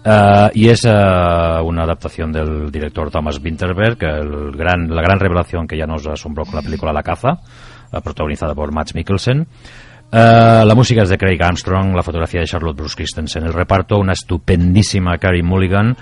Eh, 0.03 0.49
y 0.55 0.69
es 0.69 0.85
eh, 0.85 0.89
una 0.89 1.83
adaptación 1.83 2.31
del 2.31 2.71
director 2.71 3.11
Thomas 3.11 3.39
Winterberg, 3.43 3.97
el 4.03 4.51
gran, 4.57 4.89
la 4.89 5.01
gran 5.01 5.19
revelación 5.19 5.67
que 5.67 5.77
ya 5.77 5.85
nos 5.85 6.05
asombró 6.07 6.45
con 6.45 6.55
la 6.55 6.61
película 6.61 6.93
La 6.93 7.03
caza, 7.03 7.37
protagonizada 8.03 8.53
por 8.55 8.71
Matt 8.73 8.93
Mikkelsen. 8.93 9.47
Eh, 10.11 10.63
la 10.65 10.73
música 10.75 11.03
es 11.03 11.09
de 11.09 11.17
Craig 11.17 11.41
Armstrong, 11.41 11.93
la 11.95 12.03
fotografía 12.03 12.39
de 12.39 12.47
Charlotte 12.47 12.77
Bruce 12.77 12.95
Christensen, 12.95 13.43
el 13.43 13.53
reparto 13.53 13.97
una 13.97 14.13
estupendísima 14.13 15.17
Carrie 15.17 15.43
Mulligan, 15.43 15.97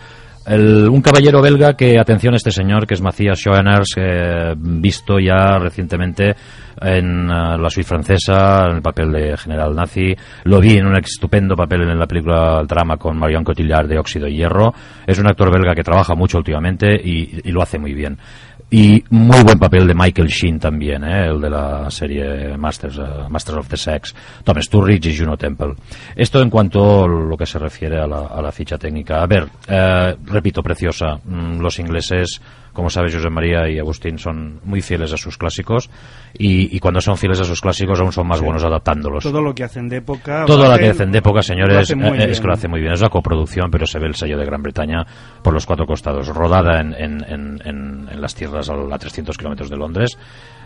el- 0.46 0.88
un 0.89 1.01
caballero 1.01 1.42
belga 1.42 1.74
que, 1.75 1.98
atención 1.98 2.36
a 2.36 2.38
este 2.38 2.51
señor, 2.51 2.86
que 2.86 2.94
es 2.94 3.01
Matthias 3.01 3.39
Schoeners, 3.39 3.96
eh, 3.98 4.54
visto 4.56 5.18
ya 5.20 5.58
recientemente 5.58 6.36
en 6.80 7.25
eh, 7.32 7.58
La 7.58 7.68
Suite 7.72 7.88
Francesa, 7.88 8.68
en 8.70 8.75
el 8.75 8.82
papel 8.84 9.12
de 9.12 9.38
general 9.38 9.74
nazi. 9.75 10.15
Lo 10.44 10.60
vi 10.60 10.77
en 10.77 10.86
un 10.86 10.98
estupendo 10.98 11.56
papel 11.56 11.82
en 11.89 11.98
la 11.98 12.06
película 12.06 12.60
El 12.62 12.68
drama 12.68 12.98
con 12.98 13.18
Marion 13.18 13.44
Cotillard 13.44 13.88
de 13.88 13.98
Óxido 13.98 14.27
y 14.27 14.36
Hierro. 14.38 14.72
Es 15.08 15.18
un 15.18 15.25
actor 15.27 15.51
belga 15.51 15.74
que 15.74 15.84
trabaja 15.84 16.13
mucho 16.13 16.38
últimamente 16.38 16.94
y 16.94 17.42
lo 17.51 17.63
hace 17.63 17.80
muy 17.80 17.96
bien. 17.96 18.20
Y 18.69 19.03
muy 19.12 19.43
buen 19.43 19.60
papel 19.60 19.88
de 19.88 19.93
Michael 19.93 20.27
Sheen 20.27 20.60
también, 20.60 21.03
¿eh? 21.03 21.27
el 21.27 21.39
de 21.39 21.50
la 21.50 21.89
serie 21.91 22.57
Masters, 22.57 22.98
eh, 22.98 23.29
Masters 23.29 23.57
of 23.60 23.67
the 23.69 23.77
Sex, 23.77 24.15
Tom 24.43 24.60
Sturridge 24.60 25.05
y 25.05 25.17
Juno 25.17 25.38
Temple. 25.38 25.75
Esto 26.15 26.41
en 26.41 26.50
cuanto 26.50 27.05
a 27.05 27.07
lo 27.07 27.38
que 27.38 27.45
se 27.45 27.60
refiere 27.60 28.00
a 28.00 28.07
la, 28.07 28.22
a 28.27 28.41
la 28.41 28.51
ficha 28.51 28.77
técnica. 28.77 29.22
A 29.22 29.27
ver, 29.27 29.48
eh, 29.67 30.15
repito, 30.25 30.63
preciosa. 30.63 31.19
Mm, 31.24 31.60
Los 31.60 31.77
ingleses, 31.79 32.41
como 32.75 32.91
sabes, 32.91 33.15
José 33.15 33.29
María 33.32 33.67
y 33.67 33.79
Agustín, 33.79 34.20
son 34.20 34.60
muy 34.63 34.82
fieles 34.84 35.12
a 35.12 35.17
sus 35.17 35.38
clásicos 35.39 35.89
y, 36.38 36.75
y 36.75 36.79
cuando 36.79 37.01
son 37.01 37.17
fieles 37.17 37.39
a 37.39 37.44
sus 37.46 37.60
clásicos 37.62 38.00
aún 38.00 38.12
son 38.12 38.27
más 38.27 38.39
buenos 38.41 38.63
adaptándolos. 38.63 39.24
Todo 39.24 39.41
lo 39.41 39.55
que 39.55 39.63
hacen 39.63 39.89
de 39.89 39.98
época. 39.98 40.46
Todo 40.46 40.63
lo 40.70 40.77
que 40.77 40.84
hacen- 40.86 40.91
hacen 40.91 41.12
de 41.12 41.17
época, 41.17 41.41
señores, 41.41 41.77
hacen 41.77 42.00
eh, 42.22 42.32
es 42.32 42.39
que 42.41 42.48
lo 42.48 42.53
hace 42.53 42.67
muy 42.67 42.82
bien. 42.82 42.94
Es 42.94 43.00
una 43.00 43.10
coproducción, 43.10 43.72
pero 43.72 43.88
se 43.88 43.98
ve 43.98 44.05
el 44.08 44.15
sello 44.15 44.38
de 44.38 44.46
Gran 44.46 44.62
Bretaña 44.62 45.03
por 45.41 45.53
los 45.53 45.65
cuatro 45.65 45.86
costados. 45.88 46.27
Rodada 46.27 46.82
en, 46.82 46.94
en, 46.94 47.24
en, 47.27 47.62
en- 47.65 48.22
las 48.22 48.36
tierras 48.36 48.70
al- 48.70 48.91
a 48.94 49.00
300 49.00 49.38
kilómetros 49.38 49.70
de 49.70 49.77
Londres. 49.77 50.17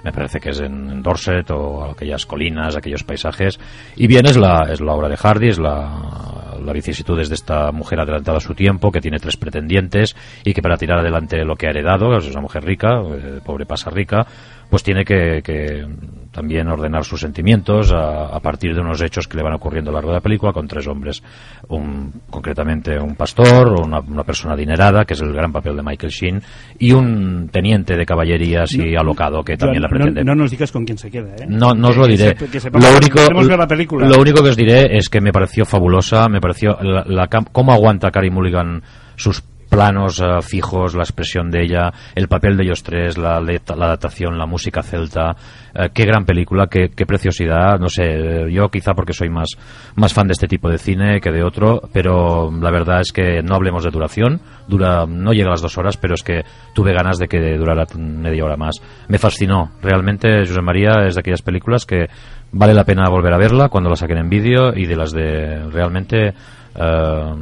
Me 0.04 0.12
parece 0.12 0.40
que 0.40 0.50
es 0.50 0.60
en, 0.60 1.02
Dorset 1.02 1.50
o 1.52 1.92
aquellas 1.92 2.26
colinas, 2.26 2.76
aquellos 2.76 3.04
paisajes. 3.04 3.60
Y 3.96 4.08
bien, 4.08 4.26
es 4.26 4.38
la, 4.38 4.68
es 4.72 4.82
la 4.82 4.94
obra 4.94 5.10
de 5.10 5.18
Hardy, 5.18 5.50
es 5.50 5.60
la, 5.60 6.50
la 6.64 6.74
vicisitudes 6.74 7.30
de 7.30 7.36
esta 7.36 7.72
mujer 7.72 8.00
adelantada 8.00 8.38
a 8.38 8.42
su 8.42 8.54
tiempo, 8.54 8.92
que 8.92 9.02
tiene 9.02 9.20
tres 9.20 9.38
pretendientes 9.38 10.16
y 10.44 10.54
que 10.54 10.62
para 10.62 10.78
tirar 10.78 11.00
adelante 11.00 11.44
lo 11.44 11.56
que 11.56 11.68
ha 11.68 11.72
heredado, 11.72 12.16
es 12.18 12.30
una 12.30 12.42
mujer 12.42 12.64
rica, 12.64 13.02
eh, 13.02 13.40
pobre 13.44 13.66
pasa 13.66 13.90
rica, 13.90 14.26
pues 14.70 14.84
tiene 14.84 15.04
que, 15.04 15.42
que 15.44 15.86
también 16.32 16.68
ordenar 16.68 17.04
sus 17.04 17.22
sentimientos 17.22 17.92
a, 17.92 18.28
a 18.28 18.40
partir 18.40 18.76
de 18.76 18.82
unos 18.82 19.02
hechos 19.02 19.28
que 19.28 19.36
le 19.38 19.44
van 19.44 19.54
ocurriendo 19.54 19.90
a 19.90 19.94
lo 19.94 19.98
largo 19.98 20.12
de 20.12 20.18
la 20.18 20.22
película 20.22 20.54
con 20.54 20.68
tres 20.68 20.88
hombres. 20.88 21.24
Un, 21.70 22.14
concretamente 22.30 23.00
un 23.00 23.16
pastor, 23.16 23.68
una, 23.82 24.00
una 24.00 24.24
persona 24.24 24.54
adinerada, 24.54 25.06
que 25.06 25.16
es 25.16 25.22
el 25.22 25.34
gran 25.34 25.52
papel 25.52 25.76
de 25.76 25.82
Michael 25.84 26.12
Sheen, 26.12 26.42
y 26.78 26.92
un 26.92 27.50
teniente 27.52 27.98
de 27.98 28.06
caballería 28.06 28.64
así 28.64 28.96
alocado 28.96 29.44
que 29.44 29.58
también 29.58 29.82
la 29.82 29.88
no, 29.88 29.96
pretende. 29.96 30.24
no 30.24 30.36
nos 30.36 30.52
digas 30.52 30.72
con 30.72 30.86
quién 30.86 30.98
se 31.00 31.10
queda, 31.10 31.36
¿eh? 31.36 31.46
No, 31.48 31.74
no 31.74 31.88
os 31.90 31.98
lo 31.98 32.04
Que- 32.06 32.10
que 32.10 32.18
diré. 32.18 32.36
que 32.36 32.60
sepamos 32.60 32.88
lo, 32.88 33.00
que 33.00 33.06
único, 33.06 33.48
ver 33.50 33.60
la 33.60 33.68
película. 33.68 34.08
lo 34.08 34.22
único 34.22 34.44
que 34.44 34.50
os 34.50 34.56
diré 34.58 34.98
es 34.98 35.10
que 35.10 35.20
me 35.22 35.32
pareció 35.32 35.66
fabulosa, 35.66 36.28
me 36.30 36.40
pareció 36.40 36.78
la, 36.82 37.28
cómo 37.52 37.74
aguanta 37.74 38.12
Carey 38.12 38.30
Mulligan 38.30 38.84
sus 39.16 39.44
planos 39.70 40.20
eh, 40.20 40.42
fijos, 40.42 40.96
la 40.96 41.04
expresión 41.04 41.50
de 41.52 41.64
ella, 41.64 41.94
el 42.16 42.28
papel 42.28 42.58
de 42.58 42.64
ellos 42.64 42.84
tres, 42.84 43.18
la, 43.18 43.40
la 43.40 43.86
adaptación, 43.86 44.38
la 44.38 44.46
música 44.46 44.82
celta, 44.82 45.36
eh, 45.74 45.90
qué 45.94 46.06
gran 46.06 46.26
película, 46.26 46.68
qué, 46.68 46.90
qué 46.90 47.06
preciosidad, 47.06 47.80
no 47.80 47.88
sé, 47.88 48.52
yo 48.52 48.70
quizá 48.70 48.94
porque 48.94 49.14
soy 49.14 49.30
más, 49.30 49.50
más 49.96 50.14
fan 50.14 50.28
de 50.28 50.34
este 50.34 50.48
tipo 50.48 50.70
de 50.70 50.78
cine 50.78 51.22
que 51.22 51.32
de 51.32 51.44
otro, 51.44 51.82
pero 51.94 52.52
la 52.52 52.72
verdad 52.72 53.02
es 53.02 53.12
que 53.12 53.42
no 53.44 53.56
hablemos 53.56 53.84
de 53.84 53.92
duración, 53.92 54.42
dura, 54.68 55.06
no 55.06 55.32
llega 55.32 55.48
a 55.48 55.52
las 55.52 55.62
dos 55.62 55.78
horas, 55.78 55.98
pero 55.98 56.16
es 56.16 56.24
que 56.24 56.44
tuve 56.74 56.94
ganas 56.94 57.18
de 57.18 57.28
que 57.28 57.58
durara 57.58 57.86
media 57.96 58.44
hora 58.44 58.58
más. 58.58 58.82
Me 59.08 59.18
fascinó, 59.18 59.72
realmente 59.82 60.40
José 60.40 60.62
María 60.62 61.06
es 61.08 61.16
de 61.16 61.20
aquellas 61.20 61.42
películas 61.42 61.86
que 61.86 62.08
vale 62.52 62.74
la 62.74 62.84
pena 62.84 63.10
volver 63.10 63.34
a 63.34 63.38
verla 63.38 63.70
cuando 63.70 63.90
la 63.90 63.96
saquen 63.96 64.18
en 64.18 64.30
vídeo 64.30 64.76
y 64.76 64.86
de 64.86 64.96
las 64.96 65.12
de 65.12 65.70
realmente 65.72 66.34
eh, 66.76 67.34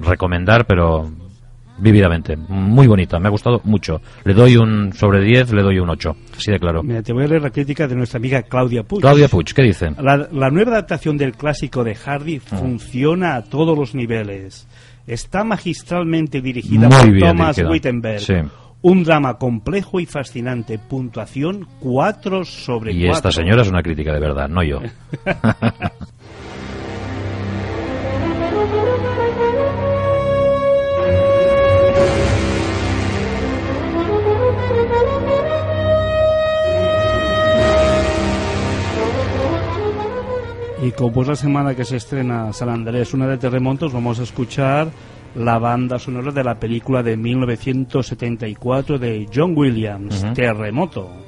recomendar, 0.00 0.66
pero 0.66 1.10
vividamente. 1.78 2.36
Muy 2.36 2.86
bonita, 2.86 3.18
me 3.18 3.28
ha 3.28 3.30
gustado 3.30 3.60
mucho. 3.64 4.00
Le 4.24 4.34
doy 4.34 4.56
un 4.56 4.92
sobre 4.92 5.22
10, 5.22 5.52
le 5.52 5.62
doy 5.62 5.78
un 5.78 5.90
8, 5.90 6.16
así 6.36 6.50
de 6.52 6.58
claro. 6.58 6.82
Mira, 6.82 7.02
te 7.02 7.12
voy 7.12 7.24
a 7.24 7.28
leer 7.28 7.42
la 7.42 7.50
crítica 7.50 7.86
de 7.86 7.96
nuestra 7.96 8.18
amiga 8.18 8.42
Claudia 8.42 8.82
Puig. 8.82 9.00
Claudia 9.02 9.28
Puig, 9.28 9.52
¿qué 9.54 9.62
dice? 9.62 9.90
La, 10.00 10.28
la 10.30 10.50
nueva 10.50 10.72
adaptación 10.72 11.16
del 11.16 11.32
clásico 11.32 11.84
de 11.84 11.94
Hardy 11.94 12.38
funciona 12.38 13.36
a 13.36 13.42
todos 13.42 13.76
los 13.76 13.94
niveles. 13.94 14.66
Está 15.06 15.44
magistralmente 15.44 16.40
dirigida 16.40 16.88
Muy 16.88 17.20
por 17.20 17.28
Thomas 17.28 17.56
dirigida. 17.56 17.70
Wittenberg. 17.70 18.20
Sí. 18.20 18.34
Un 18.82 19.02
drama 19.02 19.38
complejo 19.38 19.98
y 20.00 20.06
fascinante. 20.06 20.78
Puntuación 20.78 21.66
4 21.80 22.44
sobre 22.44 22.92
4. 22.92 23.06
Y 23.06 23.10
esta 23.10 23.30
señora 23.30 23.62
es 23.62 23.68
una 23.68 23.82
crítica 23.82 24.12
de 24.12 24.20
verdad, 24.20 24.48
no 24.48 24.62
yo. 24.62 24.80
Y 40.84 40.92
como 40.92 41.22
es 41.22 41.28
la 41.28 41.36
semana 41.36 41.74
que 41.74 41.86
se 41.86 41.96
estrena 41.96 42.52
San 42.52 42.68
Andrés, 42.68 43.14
una 43.14 43.26
de 43.26 43.38
terremotos, 43.38 43.90
vamos 43.90 44.20
a 44.20 44.24
escuchar 44.24 44.88
la 45.34 45.58
banda 45.58 45.98
sonora 45.98 46.30
de 46.30 46.44
la 46.44 46.60
película 46.60 47.02
de 47.02 47.16
1974 47.16 48.98
de 48.98 49.26
John 49.34 49.54
Williams. 49.56 50.26
Terremoto. 50.34 51.23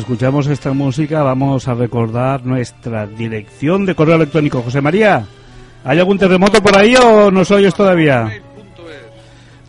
Escuchamos 0.00 0.46
esta 0.46 0.72
música, 0.72 1.22
vamos 1.22 1.68
a 1.68 1.74
recordar 1.74 2.44
nuestra 2.44 3.06
dirección 3.06 3.86
de 3.86 3.94
correo 3.94 4.16
electrónico. 4.16 4.62
José 4.62 4.80
María, 4.80 5.26
¿hay 5.84 5.98
algún 5.98 6.18
terremoto 6.18 6.62
por 6.62 6.76
ahí 6.76 6.94
o 6.96 7.30
nos 7.30 7.50
oyes 7.50 7.74
todavía? 7.74 8.42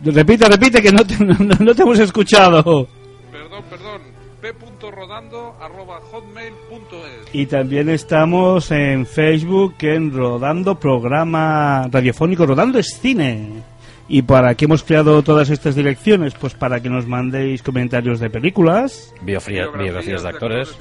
Repite, 0.04 0.48
repite, 0.48 0.82
que 0.82 0.90
no 0.90 1.06
te, 1.06 1.24
no, 1.24 1.36
no 1.38 1.74
te 1.74 1.82
hemos 1.82 1.98
escuchado. 1.98 2.88
Perdón, 3.30 3.64
perdón. 3.70 4.02
p.rodando 4.40 5.54
arroba 5.60 6.00
hotmail.es. 6.10 7.34
Y 7.34 7.46
también 7.46 7.88
estamos 7.88 8.70
en 8.72 9.06
Facebook 9.06 9.74
en 9.80 10.12
Rodando 10.12 10.74
Programa 10.74 11.88
Radiofónico. 11.88 12.46
Rodando 12.46 12.78
es 12.78 12.98
cine. 13.00 13.62
¿Y 14.08 14.22
para 14.22 14.54
qué 14.54 14.66
hemos 14.66 14.82
creado 14.82 15.22
todas 15.22 15.48
estas 15.50 15.74
direcciones? 15.74 16.34
Pues 16.34 16.54
para 16.54 16.80
que 16.80 16.88
nos 16.90 17.06
mandéis 17.06 17.62
comentarios 17.62 18.20
de 18.20 18.28
películas, 18.30 19.12
Biografía- 19.22 19.68
biografías 19.68 20.22
de 20.22 20.28
actores. 20.28 20.76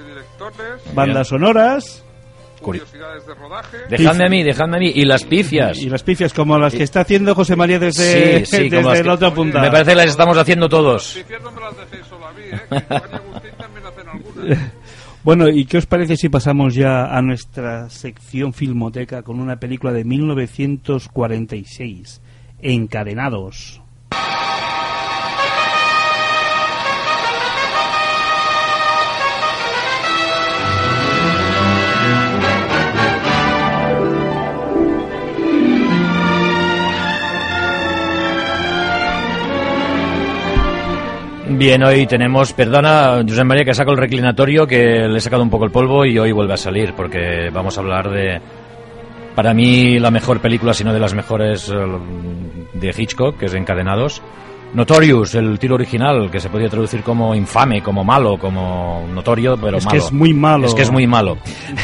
bandas 0.94 1.28
sonoras. 1.30 2.04
Curiosidades 2.62 3.26
de 3.26 3.34
rodaje. 3.34 3.78
Dejadme 3.90 4.26
a 4.26 4.30
mí, 4.30 4.44
dejadme 4.44 4.78
a 4.78 4.80
mí. 4.82 4.92
Y 4.94 5.06
las 5.06 5.24
pifias. 5.24 5.80
Y 5.80 5.90
las 5.90 6.04
pifias 6.04 6.32
como 6.34 6.60
las 6.60 6.74
que 6.76 6.84
está 6.84 7.02
haciendo 7.02 7.34
José 7.34 7.56
María 7.56 7.80
desde, 7.80 8.46
Sí, 8.46 8.46
sí, 8.58 8.70
desde 8.70 8.94
que- 8.94 9.04
la 9.04 9.14
otra 9.14 9.34
punta. 9.34 9.62
Me 9.62 9.72
parece 9.72 9.92
que 9.92 9.96
las 9.98 10.10
estamos 10.10 10.38
haciendo 10.38 10.70
todos. 10.70 11.18
Bueno, 15.24 15.48
¿y 15.50 15.66
qué 15.66 15.78
os 15.78 15.86
parece 15.86 16.18
si 16.18 16.30
pasamos 16.30 16.74
ya 16.74 17.16
a 17.16 17.22
nuestra 17.22 17.88
sección 17.92 18.54
filmoteca 18.54 19.22
con 19.22 19.40
una 19.40 19.58
película 19.60 19.94
de 19.94 20.04
1946, 20.04 22.20
Encadenados? 22.62 23.82
Bien, 41.62 41.84
hoy 41.84 42.08
tenemos, 42.08 42.54
perdona, 42.54 43.24
José 43.28 43.44
María, 43.44 43.64
que 43.64 43.76
saco 43.76 43.92
el 43.92 43.98
reclinatorio, 43.98 44.66
que 44.66 45.08
le 45.08 45.18
he 45.18 45.22
sacado 45.22 45.44
un 45.44 45.50
poco 45.52 45.66
el 45.66 45.72
polvo 45.72 46.06
y 46.06 46.18
hoy 46.18 46.32
vuelve 46.32 46.56
a 46.56 46.58
salir, 46.58 46.94
porque 46.96 47.52
vamos 47.54 47.78
a 47.78 47.82
hablar 47.82 48.10
de, 48.10 48.42
para 49.36 49.54
mí, 49.54 50.00
la 50.00 50.12
mejor 50.12 50.40
película, 50.42 50.74
si 50.74 50.84
no 50.84 50.94
de 50.94 51.00
las 51.00 51.14
mejores, 51.14 51.70
eh, 51.70 51.76
de 52.74 52.96
Hitchcock, 52.98 53.38
que 53.38 53.46
es 53.46 53.54
Encadenados. 53.54 54.22
Notorious, 54.74 55.36
el 55.36 55.60
tiro 55.60 55.76
original, 55.76 56.32
que 56.32 56.40
se 56.40 56.50
podía 56.50 56.70
traducir 56.70 57.04
como 57.04 57.36
infame, 57.36 57.82
como 57.84 58.06
malo, 58.06 58.38
como 58.38 59.06
notorio, 59.14 59.58
pero 59.58 59.78
Es 59.78 59.86
que 59.86 59.98
malo. 59.98 60.06
es 60.06 60.12
muy 60.14 60.34
malo. 60.34 60.66
Es 60.68 60.74
que 60.74 60.82
es 60.84 60.92
muy 60.92 61.08
malo. 61.08 61.38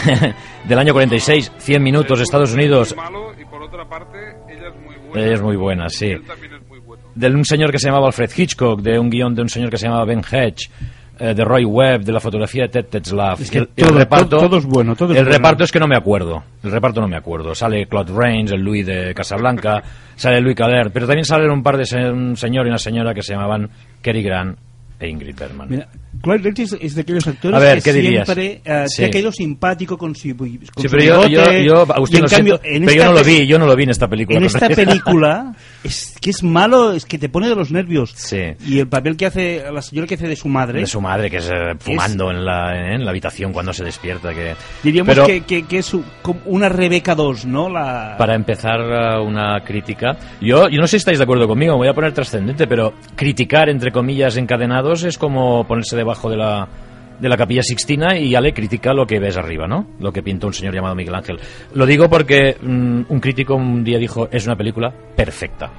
Del 0.64 0.80
año 0.80 0.94
46, 0.94 1.52
100 1.58 1.84
minutos, 1.84 2.22
Estados 2.22 2.54
Unidos. 2.54 2.96
y 3.40 3.44
por 3.46 3.62
otra 3.64 3.84
parte, 3.90 4.18
ella 4.50 4.70
es 4.70 4.76
muy 4.76 4.96
buena. 4.96 5.26
Ella 5.26 5.34
es 5.36 5.42
muy 5.42 5.56
buena, 5.58 5.90
sí. 5.90 6.06
Él 6.12 6.24
también 6.26 6.54
es 6.54 6.66
muy 6.68 6.80
bueno. 6.80 7.04
De 7.14 7.28
un 7.28 7.44
señor 7.44 7.72
que 7.72 7.80
se 7.80 7.88
llamaba 7.88 8.08
Alfred 8.08 8.32
Hitchcock, 8.36 8.80
de 8.82 8.98
un 8.98 9.10
guion 9.10 9.36
de 9.36 9.42
un 9.42 9.50
señor 9.50 9.70
que 9.70 9.78
se 9.78 9.88
llamaba 9.88 10.06
Ben 10.06 10.22
Hedge, 10.22 10.70
eh, 11.20 11.34
de 11.34 11.44
Roy 11.46 11.66
Webb, 11.66 12.04
de 12.04 12.12
la 12.12 12.20
fotografía 12.20 12.64
de 12.64 12.70
Ted 12.70 12.86
Tetzlaff. 12.86 13.42
Es 13.42 13.52
que 13.52 13.60
el, 13.60 13.70
y 13.76 13.82
el 13.82 13.88
todo- 13.90 13.98
reparto, 14.00 14.30
todo- 14.38 14.42
todo 14.50 14.58
es 14.60 14.66
bueno, 14.66 14.96
todo 14.96 15.12
es 15.14 15.18
el 15.20 15.24
bueno. 15.26 15.38
reparto 15.38 15.64
es 15.64 15.72
que 15.72 15.80
no 15.80 15.88
me 15.88 15.96
acuerdo. 15.98 16.44
El 16.64 16.72
reparto 16.72 17.02
no 17.02 17.08
me 17.08 17.18
acuerdo. 17.18 17.54
Sale 17.56 17.86
Claude 17.88 18.14
Rains, 18.14 18.52
el 18.52 18.62
Louis 18.62 18.86
de 18.86 19.14
Casablanca, 19.14 19.82
sale 20.16 20.42
Louis 20.42 20.56
Cader, 20.56 20.92
pero 20.92 21.06
también 21.08 21.26
salen 21.26 21.50
un 21.52 21.64
par 21.64 21.78
de 21.78 21.86
se- 21.86 22.10
un 22.12 22.36
señor 22.38 22.66
y 22.66 22.70
una 22.70 22.78
señora 22.78 23.14
que 23.14 23.22
se 23.22 23.34
llamaban 23.34 23.70
Cary 24.02 24.22
Grant 24.24 24.58
e 25.00 25.10
Ingrid 25.10 25.36
Bergman. 25.38 25.68
Mira, 25.70 25.88
Clyde 26.22 26.38
Rich 26.50 26.60
es, 26.60 26.78
es 26.80 26.96
de 26.96 27.02
aquellos 27.02 27.28
actores 27.28 27.60
ver, 27.60 27.82
que 27.82 27.92
siempre 27.94 28.62
eh, 28.64 28.84
Sí. 28.88 28.98
te 29.02 29.06
ha 29.06 29.10
caído 29.10 29.32
simpático 29.32 29.98
con 29.98 30.16
su, 30.16 30.36
con 30.36 30.48
Sí, 30.50 30.88
pero 30.90 31.04
yo, 31.04 31.28
yo, 31.28 31.52
yo, 31.60 31.82
Agustín, 31.94 32.18
en 32.20 32.24
lo 32.24 32.30
cambio, 32.30 32.60
siento, 32.62 32.78
en 32.78 32.86
pero 32.86 32.98
yo 33.04 33.06
no 33.06 33.14
lo 33.20 33.24
vi, 33.24 33.48
yo 33.48 33.60
no 33.60 33.66
lo 33.66 33.76
vi 33.76 33.84
en 33.84 33.90
esta 33.92 34.08
película. 34.08 34.38
En 34.38 34.46
esta 34.46 34.70
película 34.70 35.54
es 35.84 36.16
que 36.22 36.30
es 36.30 36.44
malo, 36.44 36.94
es 36.94 37.06
que 37.06 37.18
te 37.18 37.30
pone 37.30 37.48
de 37.50 37.56
los 37.56 37.72
nervios. 37.72 38.16
Y 38.66 38.80
el 38.80 38.88
papel 38.88 39.16
que 39.18 39.26
hace 39.26 39.64
la 39.72 39.82
señora 39.82 40.08
que 40.08 40.16
hace 40.16 40.28
de 40.28 40.36
su 40.36 40.48
madre. 40.48 40.80
De 40.82 40.88
su 40.88 41.02
madre, 41.02 41.30
que 41.30 41.38
es 41.38 41.50
eh, 41.50 41.76
fumando 41.80 42.32
en, 42.32 42.44
la, 42.46 42.94
en 42.94 43.04
la 43.06 43.12
habitación 43.12 43.54
cuando 43.54 43.74
se 43.74 43.84
despierta. 43.84 44.34
Que... 44.34 44.56
Diríamos 44.84 45.14
Pero- 45.16 45.26
que, 45.28 45.42
que- 45.42 45.64
que 45.64 45.80
es 45.80 45.92
una 46.46 46.70
Rebeca 46.70 47.16
2, 47.16 47.46
¿no? 47.46 47.70
La... 47.70 48.16
Para 48.18 48.36
empezar 48.36 48.80
eh, 48.82 49.20
una 49.20 49.60
crítica, 49.64 50.18
yo, 50.42 50.68
yo 50.70 50.80
no 50.80 50.88
sé 50.88 50.92
si 50.92 50.98
estáis 50.98 51.18
de 51.18 51.24
acuerdo 51.24 51.48
conmigo, 51.48 51.74
me 51.74 51.80
voy 51.80 51.88
a 51.90 51.94
poner 51.94 52.14
trascendente, 52.14 52.68
pero 52.68 52.94
criticar, 53.16 53.70
entre 53.70 53.92
comillas, 53.92 54.38
encadenados 54.38 55.04
es 55.04 55.18
como 55.18 55.66
ponerse 55.68 55.96
debajo 56.08 56.30
de 56.30 56.38
la, 56.38 56.68
de 57.20 57.30
la 57.30 57.38
capilla 57.38 57.62
Sixtina 57.62 58.18
y 58.18 58.30
ya 58.30 58.42
le 58.42 58.54
critica 58.54 58.94
lo 58.94 59.06
que 59.06 59.20
ves 59.20 59.38
arriba, 59.38 59.68
¿no? 59.68 59.88
Lo 60.00 60.12
que 60.12 60.24
pintó 60.24 60.48
un 60.48 60.54
señor 60.54 60.74
llamado 60.74 60.96
Miguel 60.96 61.16
Ángel. 61.16 61.40
Lo 61.74 61.86
digo 61.86 62.10
porque 62.10 62.56
mm, 62.62 63.02
un 63.10 63.20
crítico 63.20 63.56
un 63.56 63.84
día 63.84 63.98
dijo, 63.98 64.30
es 64.32 64.46
una 64.46 64.56
película 64.56 64.94
perfecta, 65.16 65.70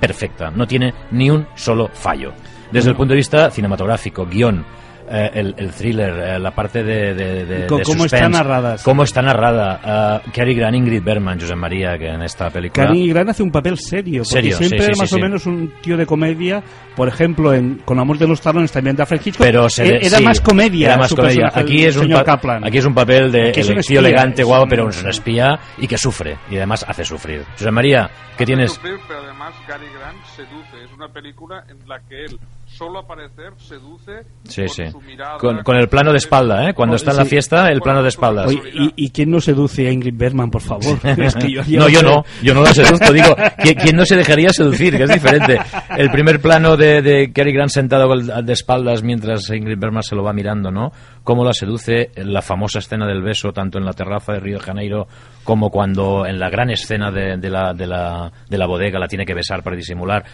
perfecta, 0.00 0.50
no 0.50 0.66
tiene 0.66 0.94
ni 1.10 1.30
un 1.30 1.46
solo 1.56 1.88
fallo. 1.88 2.32
Desde 2.70 2.90
el 2.90 2.96
punto 2.96 3.12
de 3.12 3.16
vista 3.16 3.50
cinematográfico, 3.50 4.24
guion, 4.24 4.64
eh, 5.10 5.30
el, 5.34 5.54
el 5.58 5.70
thriller, 5.72 6.10
eh, 6.18 6.38
la 6.38 6.50
parte 6.52 6.82
de, 6.82 7.14
de, 7.14 7.44
de- 7.46 7.66
cómo 7.66 7.80
está 7.80 7.92
suspense, 8.18 8.28
narrada, 8.30 8.78
sí. 8.78 8.84
Cómo 8.84 9.02
está 9.04 9.22
narrada. 9.22 10.22
Uh, 10.26 10.30
Cary 10.32 10.54
Grant, 10.54 10.76
Ingrid 10.76 11.02
Bergman, 11.02 11.38
José 11.40 11.54
María, 11.56 11.96
que 11.98 12.08
en 12.08 12.22
esta 12.22 12.50
película... 12.50 12.86
Cary 12.86 13.08
Grant 13.08 13.30
hace 13.30 13.42
un 13.42 13.50
papel 13.50 13.78
serio, 13.78 14.22
porque 14.22 14.34
Serio, 14.34 14.56
siempre 14.58 14.80
sí, 14.86 14.90
sí, 14.94 15.00
más 15.00 15.08
sí, 15.10 15.14
o 15.16 15.18
menos 15.18 15.46
un 15.46 15.72
tío 15.82 15.96
de 15.96 16.06
comedia. 16.06 16.62
Por 16.96 17.08
ejemplo, 17.08 17.54
en 17.54 17.76
Con 17.84 17.98
Amor 17.98 18.18
de 18.18 18.28
los 18.28 18.40
Talones 18.40 18.70
también 18.70 18.94
de 18.96 19.02
Alfred 19.02 19.20
Hitchcock. 19.24 19.46
pero 19.46 19.68
se 19.68 19.84
e- 19.86 19.90
le- 19.92 20.06
era 20.06 20.18
sí, 20.18 20.24
más 20.24 20.40
comedia. 20.40 20.88
era 20.88 20.96
más 20.98 21.14
comedia. 21.14 21.50
aquí 21.54 21.84
es 21.84 21.96
un 21.96 22.12
aquí 22.12 22.78
es 22.78 22.84
un 22.84 22.94
papel 22.94 23.32
de 23.32 23.48
Aquí 23.48 23.60
es 23.60 23.66
el 23.68 23.76
un 23.76 23.82
tío 23.82 23.98
espía, 23.98 23.98
elegante 24.00 24.44
un- 24.44 24.68
pero 24.68 24.88
es 24.88 25.02
un 25.02 25.08
espía 25.08 25.58
y 25.78 25.86
que 25.88 25.96
sufre 25.96 26.36
y 26.50 26.56
además 26.56 26.84
hace 26.86 27.04
sufrir 27.04 27.44
José 27.52 27.70
María 27.70 28.10
¿qué 28.36 28.44
tienes? 28.44 28.72
Sufrir, 28.72 28.96
pero 29.08 29.20
además 29.20 29.54
Gary 29.66 29.86
Grant 29.98 30.24
seduce. 30.36 30.84
Es 30.84 30.92
una 30.94 31.08
película 31.08 31.64
en 31.68 31.78
la 31.88 31.98
que 32.08 32.24
él, 32.26 32.38
solo 32.86 32.98
aparecer, 33.00 33.52
seduce 33.58 34.22
sí 34.44 34.62
con 34.62 34.68
sí 34.70 34.90
su 34.90 35.00
mirada. 35.00 35.38
con, 35.38 35.62
con 35.62 35.76
el 35.76 35.88
plano 35.88 36.10
de 36.12 36.18
espalda 36.18 36.68
¿eh? 36.68 36.74
cuando 36.74 36.94
Oh, 36.94 36.96
está 36.96 37.10
en 37.12 37.16
la 37.18 37.24
fiesta 37.24 37.68
el 37.68 37.80
plano 37.80 38.02
de 38.02 38.08
espaldas 38.08 38.46
Oye, 38.48 38.60
¿y, 38.74 38.92
y 39.06 39.10
quién 39.10 39.30
no 39.30 39.40
seduce 39.40 39.86
a 39.86 39.90
Ingrid 39.92 40.14
Bergman, 40.16 40.50
por 40.50 40.60
favor? 40.62 40.98
Es 41.18 41.34
que 41.36 41.50
yo- 41.52 41.62
no, 41.78 41.88
yo 41.88 42.02
no, 42.02 42.24
yo 42.42 42.54
no 42.54 42.62
la 42.62 42.72
seduzco. 42.72 43.12
Digo, 43.12 43.34
¿quién, 43.58 43.96
no 43.96 44.04
se 44.04 44.16
dejaría 44.16 44.48
seducir? 44.50 44.96
Que 44.96 45.04
es 45.04 45.10
diferente. 45.12 45.58
El 45.96 46.10
primer 46.10 46.40
plano 46.40 46.76
de, 46.76 47.02
de 47.02 47.32
Cary 47.32 47.52
Grant 47.52 47.70
sentado 47.70 48.08
con- 48.08 48.44
de 48.46 48.52
espaldas 48.52 49.02
mientras 49.02 49.48
Ingrid 49.50 49.78
Bergman 49.78 50.02
se 50.02 50.14
lo 50.16 50.22
va 50.22 50.32
mirando, 50.32 50.70
¿no? 50.70 50.92
Cómo 51.24 51.44
la 51.44 51.52
seduce 51.52 52.10
la 52.16 52.42
famosa 52.42 52.80
escena 52.80 53.06
del 53.06 53.22
beso, 53.22 53.52
tanto 53.52 53.78
en 53.78 53.84
la 53.84 53.92
terraza 53.92 54.32
de 54.32 54.40
Río 54.40 54.58
de 54.58 54.64
Janeiro 54.64 55.06
como 55.44 55.70
cuando 55.70 56.26
en 56.26 56.38
la 56.38 56.50
gran 56.50 56.70
escena 56.70 57.10
de, 57.10 57.36
de 57.36 57.50
la, 57.50 57.72
de, 57.74 57.86
la, 57.86 58.30
de 58.48 58.58
la 58.58 58.66
bodega 58.66 58.98
la 58.98 59.08
tiene 59.08 59.24
que 59.26 59.34
besar 59.34 59.62
para 59.62 59.76
disimular. 59.76 60.24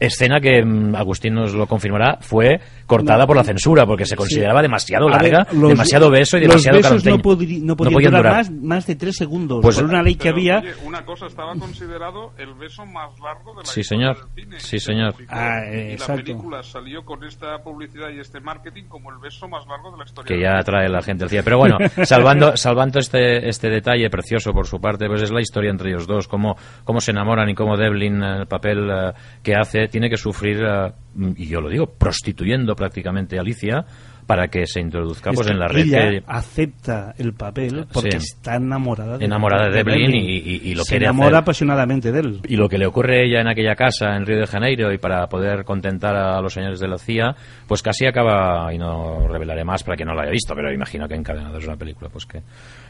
Escena 0.00 0.40
que 0.40 0.64
mm, 0.64 0.94
Agustín 0.96 1.34
nos 1.34 1.52
lo 1.54 1.66
confirmará 1.66 2.16
fue 2.20 2.58
cortada 2.86 3.20
No. 3.20 3.26
por 3.26 3.36
la 3.36 3.44
censura 3.44 3.84
porque 3.86 4.06
se 4.06 4.16
consideraba 4.16 4.62
demasiado 4.62 5.06
ver, 5.06 5.14
larga, 5.22 5.46
los- 5.52 5.68
demasiado 5.68 6.10
beso 6.10 6.38
y 6.38 6.40
demasiado 6.40 6.78
Los 6.78 6.90
besos 6.90 7.04
no, 7.04 7.18
podri- 7.18 7.60
no 7.62 7.76
podían 7.76 7.92
podían 7.94 8.12
durar, 8.12 8.22
durar. 8.22 8.36
Más, 8.36 8.50
más 8.50 8.86
de 8.86 8.96
tres 8.96 9.16
segundos. 9.16 9.60
Pues- 9.62 9.76
por 9.76 9.84
una 9.84 10.02
ley 10.02 10.14
que 10.14 10.24
Pero, 10.32 10.36
había. 10.36 10.58
oye, 10.60 10.72
una 10.86 11.04
cosa, 11.04 11.26
estaba 11.26 11.54
considerado 11.54 12.32
el 12.38 12.54
beso 12.54 12.84
más 12.86 13.10
largo 13.20 13.52
de 13.52 13.58
la 13.58 13.64
Sí, 13.66 13.80
historia 13.80 14.14
señor. 14.14 14.34
del 14.34 14.44
cine. 14.44 14.60
Sí, 14.60 14.78
Se 14.80 14.86
señor. 14.86 15.14
Ah, 15.28 15.58
eh, 15.66 15.94
y 15.96 15.98
la 16.08 16.16
película 16.16 16.62
salió 16.62 17.04
con 17.04 17.22
esta 17.24 17.58
publicidad 17.62 18.08
y 18.10 18.20
este 18.20 18.40
marketing 18.40 18.84
como 18.88 19.10
el 19.10 19.18
beso 19.18 19.46
más 19.48 19.66
largo 19.66 19.92
de 19.92 19.98
la 19.98 20.04
historia. 20.04 20.28
que 20.36 20.42
ya 20.42 20.58
atrae 20.58 20.88
la 20.88 21.02
gente 21.02 21.24
al 21.24 21.30
cine. 21.30 21.42
Pero 21.42 21.58
bueno, 21.58 21.76
salvando, 22.04 22.56
salvando 22.56 22.98
este, 22.98 23.48
este 23.48 23.68
detalle 23.68 24.08
precioso 24.08 24.52
por 24.52 24.66
su 24.66 24.80
parte, 24.80 25.06
pues 25.08 25.22
es 25.22 25.30
la 25.30 25.40
historia 25.42 25.70
entre 25.70 25.90
ellos 25.90 26.06
dos, 26.06 26.26
cómo, 26.26 26.56
cómo 26.84 27.00
se 27.00 27.10
enamoran 27.10 27.48
y 27.50 27.54
cómo 27.54 27.76
Devlin, 27.76 28.22
eh, 28.22 28.36
el 28.40 28.46
papel 28.46 28.88
eh, 28.90 29.12
que 29.42 29.54
hace, 29.54 29.88
tiene 29.90 30.08
que 30.08 30.16
sufrir, 30.16 30.62
eh, 30.62 30.92
y 31.36 31.46
yo 31.46 31.60
lo 31.60 31.68
digo, 31.68 31.86
prostituyendo 31.86 32.74
prácticamente 32.74 33.36
a 33.36 33.40
Alicia 33.40 33.84
para 34.30 34.48
que 34.48 34.66
se 34.66 34.80
introduzca 34.80 35.32
pues 35.32 35.48
en 35.48 35.58
la 35.58 35.66
red 35.68 35.82
ella 35.86 35.98
que- 36.10 36.22
acepta 36.26 37.14
el 37.18 37.32
papel 37.34 37.86
porque 37.92 38.12
Sí. 38.12 38.26
está 38.32 38.56
enamorada 38.56 39.18
de, 39.18 39.24
Enamorada 39.24 39.68
de 39.68 39.76
Devlin 39.82 40.14
y- 40.14 40.36
y- 40.38 40.60
y 40.70 40.74
lo 40.74 40.84
se 40.84 40.90
quiere 40.90 41.06
enamora 41.06 41.28
hacer. 41.28 41.36
apasionadamente 41.42 42.12
de 42.12 42.20
él. 42.20 42.40
Y 42.48 42.56
lo 42.56 42.68
que 42.68 42.78
le 42.78 42.86
ocurre 42.86 43.20
a 43.20 43.22
ella 43.24 43.40
en 43.40 43.48
aquella 43.48 43.74
casa 43.74 44.16
en 44.16 44.24
Río 44.26 44.38
de 44.38 44.46
Janeiro 44.46 44.92
y 44.92 44.98
para 44.98 45.26
poder 45.28 45.64
contentar 45.64 46.14
a 46.16 46.40
los 46.40 46.52
señores 46.52 46.78
de 46.80 46.88
la 46.88 46.98
CIA, 46.98 47.34
pues 47.66 47.82
casi 47.82 48.06
acaba, 48.06 48.72
y 48.72 48.78
no 48.78 49.26
revelaré 49.28 49.64
más 49.64 49.82
para 49.82 49.96
que 49.96 50.04
no 50.04 50.14
lo 50.14 50.20
haya 50.20 50.30
visto, 50.30 50.54
pero 50.54 50.72
imagino 50.72 51.08
que 51.08 51.14
Encadenado 51.14 51.58
es 51.58 51.66
una 51.66 51.76
película, 51.76 52.08
pues 52.10 52.26
que 52.26 52.40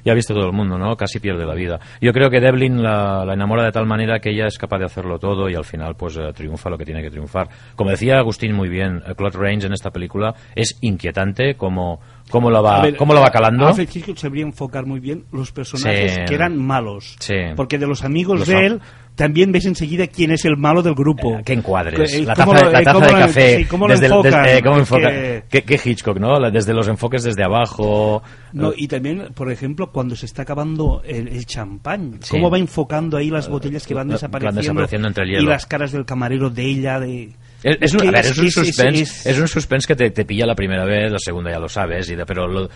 ya 0.05 0.13
ha 0.13 0.15
visto 0.15 0.35
todo 0.35 0.47
el 0.47 0.53
mundo, 0.53 0.77
¿no? 0.79 0.97
Casi 0.97 1.21
pierde 1.21 1.45
la 1.47 1.55
vida. 1.55 1.79
Yo 2.01 2.13
creo 2.13 2.29
que 2.31 2.41
Devlin 2.41 2.83
la, 2.83 3.25
la 3.25 3.35
enamora 3.35 3.65
de 3.65 3.73
tal 3.73 3.87
manera 3.87 4.19
que 4.19 4.31
ella 4.31 4.47
es 4.47 4.59
capaz 4.59 4.79
de 4.79 4.85
hacerlo 4.85 5.19
todo 5.19 5.49
y 5.49 5.55
al 5.55 5.65
final 5.65 5.95
pues 5.97 6.17
eh, 6.17 6.33
triunfa 6.35 6.71
lo 6.71 6.77
que 6.79 6.85
tiene 6.85 7.03
que 7.03 7.11
triunfar. 7.11 7.49
Como 7.77 7.91
decía 7.91 8.19
Agustín 8.19 8.55
muy 8.55 8.69
bien, 8.69 9.03
eh, 9.07 9.15
Claude 9.17 9.39
Rains 9.39 9.65
en 9.65 9.73
esta 9.73 9.91
película 9.91 10.35
es 10.55 10.77
inquietante 10.81 11.30
como 11.57 12.01
cómo 12.31 12.49
la 12.51 12.61
va, 12.61 12.83
ver, 12.83 12.97
cómo 12.97 13.13
la 13.13 13.21
va 13.21 13.31
calando. 13.31 13.67
Alfred 13.67 13.89
Hitchcock 13.93 14.17
sabría 14.17 14.45
enfocar 14.45 14.87
muy 14.87 15.01
bien 15.01 15.25
los 15.33 15.51
personajes 15.51 16.13
Sí. 16.13 16.21
que 16.29 16.35
eran 16.35 16.57
malos. 16.57 17.17
Sí. 17.19 17.35
Porque 17.57 17.77
de 17.79 17.87
los 17.89 18.05
amigos 18.05 18.39
Los 18.41 18.49
de 18.49 18.67
él 18.67 18.81
también 19.17 19.51
ves 19.51 19.67
enseguida 19.67 20.07
quién 20.07 20.31
es 20.31 20.45
el 20.45 20.57
malo 20.57 20.81
del 20.83 20.95
grupo. 20.95 21.39
Eh, 21.41 21.43
que 21.45 21.53
encuadres, 21.55 22.15
Eh, 22.15 22.23
la 22.23 22.35
taza, 22.37 22.47
lo- 22.53 22.71
la 22.71 22.81
eh, 22.81 22.85
taza 22.85 22.93
cómo 22.95 23.07
de 23.07 23.13
lo- 23.13 23.19
café, 23.19 23.67
cómo 23.69 23.89
lo 23.89 23.93
desde 23.95 24.07
el- 24.07 24.13
enfocan, 24.13 24.43
desde- 24.45 24.59
eh, 24.59 24.63
cómo 24.63 24.75
es 24.77 24.81
enfoca, 24.81 25.09
que- 25.11 25.45
¿Qué, 25.51 25.63
qué 25.65 25.81
Hitchcock, 25.91 26.19
¿no? 26.21 26.51
Desde 26.51 26.73
los 26.73 26.87
enfoques 26.89 27.25
desde 27.25 27.43
abajo. 27.45 28.23
No, 28.53 28.73
y 28.77 28.87
también, 28.87 29.29
por 29.35 29.51
ejemplo, 29.51 29.91
cuando 29.91 30.15
se 30.15 30.27
está 30.27 30.43
acabando 30.43 31.03
el, 31.05 31.27
el 31.29 31.45
champán, 31.47 32.19
Sí. 32.23 32.31
cómo 32.31 32.49
va 32.49 32.59
enfocando 32.59 33.17
ahí 33.17 33.29
las 33.29 33.49
botellas 33.49 33.85
que 33.87 33.93
van 33.95 34.07
van 34.07 34.15
desapareciendo, 34.15 34.61
desapareciendo 34.61 35.09
entre 35.09 35.25
el 35.25 35.31
hielo. 35.31 35.43
y 35.43 35.47
las 35.47 35.67
caras 35.67 35.91
del 35.93 36.05
camarero 36.05 36.49
de 36.49 36.63
ella, 36.65 37.01
de... 37.01 37.33
Es, 37.63 37.77
es 37.81 37.95
un, 37.95 38.09
a 38.09 38.11
ver, 38.11 38.25
es- 38.27 38.39
un 38.39 38.47
es- 38.47 38.55
suspense, 38.55 39.03
es- 39.03 39.27
es, 39.27 39.39
un 39.39 39.47
suspense 39.49 39.87
que 39.87 39.95
te, 39.97 40.11
te 40.11 40.25
pilla 40.25 40.47
la 40.47 40.55
primera 40.55 40.85
vez, 40.85 41.13
la 41.13 41.19
segunda 41.19 41.51
ya 41.51 41.59
lo 41.59 41.69
sabes, 41.69 42.09
y 42.11 42.17
de- 42.17 42.25
pero 42.25 42.47
lo, 42.49 42.65
eh, 42.65 42.69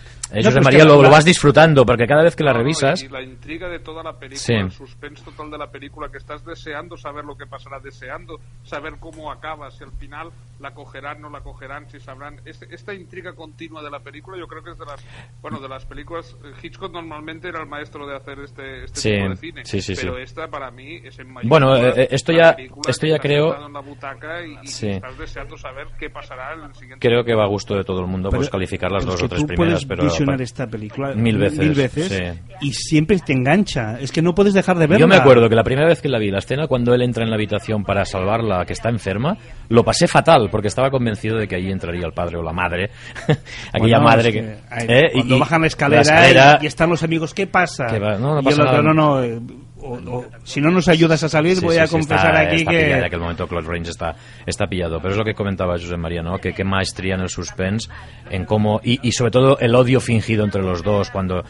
No, 0.43 0.43
José 0.45 0.61
María 0.61 0.85
lo, 0.85 1.01
lo 1.03 1.11
vas 1.11 1.25
disfrutando, 1.25 1.87
porque 1.87 2.07
cada 2.07 2.23
vez 2.23 2.37
que 2.37 2.45
la 2.45 2.53
No, 2.53 2.59
no, 2.59 2.63
revisas... 2.65 3.03
y 3.03 3.09
la 3.09 3.23
intriga 3.23 3.69
de 3.69 3.79
toda 3.79 4.03
la 4.03 4.13
película, 4.19 4.39
Sí. 4.45 4.53
el 4.55 4.71
suspense 4.71 5.25
total 5.25 5.51
de 5.51 5.59
la 5.59 5.71
película, 5.71 6.09
que 6.11 6.19
estás 6.19 6.45
deseando 6.45 6.97
saber 6.97 7.25
lo 7.25 7.37
que 7.37 7.47
pasará, 7.47 7.79
deseando 7.81 8.39
saber 8.65 8.95
cómo 9.01 9.33
acaba, 9.33 9.71
si 9.71 9.85
al 9.85 9.93
final 9.93 10.29
la 10.65 10.75
cogerán, 10.75 11.21
no 11.21 11.31
la 11.31 11.41
cogerán, 11.43 11.89
si 11.89 12.01
sabrán. 12.01 12.41
Este- 12.45 12.67
esta 12.75 12.93
intriga 12.95 13.35
continua 13.35 13.83
de 13.83 13.91
la 13.91 14.01
película, 14.01 14.37
yo 14.39 14.47
creo 14.49 14.65
que 14.65 14.71
es 14.73 14.79
de 14.79 14.87
las, 14.87 15.05
bueno, 15.41 15.61
de 15.61 15.69
las 15.69 15.85
películas. 15.87 16.37
eh, 16.45 16.53
Hitchcock 16.63 16.93
normalmente 16.93 17.49
era 17.49 17.61
el 17.61 17.69
maestro 17.69 18.07
de 18.07 18.17
hacer 18.17 18.39
este, 18.41 18.85
este 18.85 19.01
Sí, 19.01 19.11
tipo 19.13 19.29
de 19.29 19.37
cine, 19.37 19.65
sí, 19.65 19.81
sí, 19.81 19.95
sí. 19.95 20.03
pero 20.05 20.19
esta 20.19 20.49
para 20.49 20.71
mí 20.71 20.97
es 21.05 21.19
en 21.19 21.33
mayúscula 21.33 21.49
Bueno, 21.49 21.77
eh, 21.77 22.09
esto 22.11 22.33
ya- 22.33 22.57
esto 22.89 23.07
ya 23.07 23.19
creo- 23.19 23.55
en 23.67 23.73
la 23.73 23.81
butaca 23.81 24.45
y, 24.45 24.57
estás 24.65 25.19
deseando 25.19 25.57
saber 25.57 25.87
qué 25.99 26.11
pasará 26.11 26.55
en 26.55 26.65
el 26.65 26.75
siguiente. 26.75 27.07
Creo 27.07 27.23
que 27.25 27.35
va 27.35 27.45
a 27.45 27.49
gusto 27.49 27.77
de 27.77 27.85
todo 27.85 28.01
el 28.01 28.07
mundo 28.07 28.31
pues 28.31 28.49
Pero- 28.49 28.53
calificar 28.53 28.91
las 28.91 29.05
dos 29.05 29.23
o 29.23 29.29
tres 29.29 29.43
tú 29.43 29.47
primeras, 29.49 29.85
puedes 29.85 29.87
pero... 29.87 30.05
visionar 30.05 30.41
esta 30.43 30.67
película 30.67 31.15
Mil 31.15 31.37
veces, 31.39 31.77
veces 31.77 32.09
sí. 32.09 32.55
y 32.63 32.73
siempre 32.73 33.19
te 33.19 33.33
engancha. 33.35 33.99
Es 34.01 34.11
que 34.11 34.23
no 34.23 34.35
puedes 34.35 34.55
dejar 34.55 34.77
de 34.79 34.87
verla. 34.87 35.01
Yo 35.01 35.09
me 35.09 35.17
acuerdo 35.17 35.49
que 35.49 35.55
la 35.55 35.63
primera 35.65 35.87
vez 35.87 36.01
que 36.01 36.09
la 36.09 36.19
vi, 36.19 36.31
la 36.31 36.39
escena 36.39 36.67
cuando 36.67 36.95
él 36.95 37.03
entra 37.03 37.25
en 37.25 37.31
la 37.31 37.37
habitación 37.37 37.85
para 37.85 38.05
salvarla, 38.05 38.65
que 38.65 38.73
está 38.73 38.89
enferma, 38.89 39.37
lo 39.69 39.85
pasé 39.85 40.07
fatal, 40.09 40.49
porque 40.55 40.69
estaba 40.69 40.89
convencido 40.89 41.37
de 41.37 41.49
que 41.49 41.57
allí 41.57 41.73
entraría 41.73 42.07
el 42.07 42.13
padre 42.13 42.37
o 42.37 42.43
la 42.45 42.53
madre. 42.53 42.91
Aquella 43.73 43.99
Bueno, 43.99 44.03
madre 44.05 44.33
que... 44.33 44.41
que, 44.41 44.85
¿eh? 44.87 45.11
Cuando 45.13 45.35
y- 45.35 45.39
bajan 45.41 45.61
la 45.63 45.67
escalera, 45.67 46.03
escalera- 46.03 46.59
y, 46.61 46.65
y 46.65 46.67
están 46.69 46.91
los 46.91 47.03
amigos, 47.03 47.35
¿qué 47.35 47.49
pasa? 47.49 47.87
Que 47.87 47.99
va- 47.99 48.19
no, 48.19 48.35
no 48.37 48.41
y 48.41 48.45
pasa 48.45 48.63
el 48.63 48.69
otro, 48.69 48.83
nada. 48.85 48.95
no, 48.95 48.95
no, 48.95 49.25
eh, 49.25 49.41
o- 49.81 50.19
o, 50.19 50.25
si 50.45 50.61
no 50.61 50.71
nos 50.71 50.87
ayudas 50.87 51.25
a 51.25 51.29
salir, 51.29 51.57
Sí, 51.57 51.65
voy 51.65 51.75
sí, 51.75 51.81
a 51.81 51.87
sí, 51.89 51.93
confesar 51.93 52.27
está, 52.37 52.41
aquí 52.43 52.57
está 52.59 52.71
que... 52.71 52.79
pillado, 52.79 52.99
en 53.01 53.05
aquel 53.05 53.19
momento 53.21 53.49
Claude 53.49 53.67
Rains 53.69 53.89
está, 53.89 54.15
está 54.47 54.67
pillado. 54.69 55.01
Pero 55.01 55.11
es 55.11 55.19
lo 55.19 55.25
que 55.25 55.35
comentaba 55.35 55.73
José 55.73 55.97
María, 55.97 56.23
¿no? 56.23 56.39
Que 56.39 56.53
qué 56.53 56.63
maestría 56.63 57.17
en 57.17 57.23
el 57.23 57.29
suspense, 57.31 57.91
en 58.31 58.45
cómo... 58.45 58.81
Y, 58.85 59.01
y 59.03 59.11
sobre 59.11 59.33
todo 59.33 59.59
el 59.59 59.75
odio 59.75 59.99
fingido 60.01 60.45
entre 60.45 60.63
los 60.63 60.85
dos, 60.85 61.11
cuando 61.11 61.43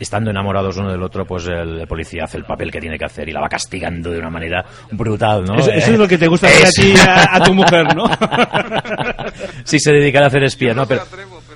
estando 0.00 0.30
enamorados 0.30 0.76
uno 0.78 0.90
del 0.90 1.02
otro, 1.02 1.24
pues 1.24 1.46
el, 1.46 1.80
el 1.80 1.86
policía 1.86 2.24
hace 2.24 2.38
el 2.38 2.44
papel 2.44 2.70
que 2.70 2.80
tiene 2.80 2.98
que 2.98 3.04
hacer 3.04 3.28
y 3.28 3.32
la 3.32 3.40
va 3.40 3.48
castigando 3.48 4.10
de 4.10 4.18
una 4.18 4.30
manera 4.30 4.64
brutal, 4.90 5.44
¿no? 5.44 5.56
Eso, 5.56 5.70
eso 5.70 5.92
es 5.92 5.98
lo 5.98 6.08
que 6.08 6.18
te 6.18 6.26
gusta 6.26 6.46
ver 6.48 6.66
a 6.66 6.70
ti, 6.70 6.94
a, 6.98 7.36
a 7.36 7.40
tu 7.42 7.54
mujer, 7.54 7.94
¿no? 7.94 8.04
si 9.64 9.78
se 9.78 9.92
dedicara 9.92 10.26
a 10.26 10.28
hacer 10.28 10.42
espía, 10.44 10.74
¿no? 10.74 10.86
Pero 10.86 11.02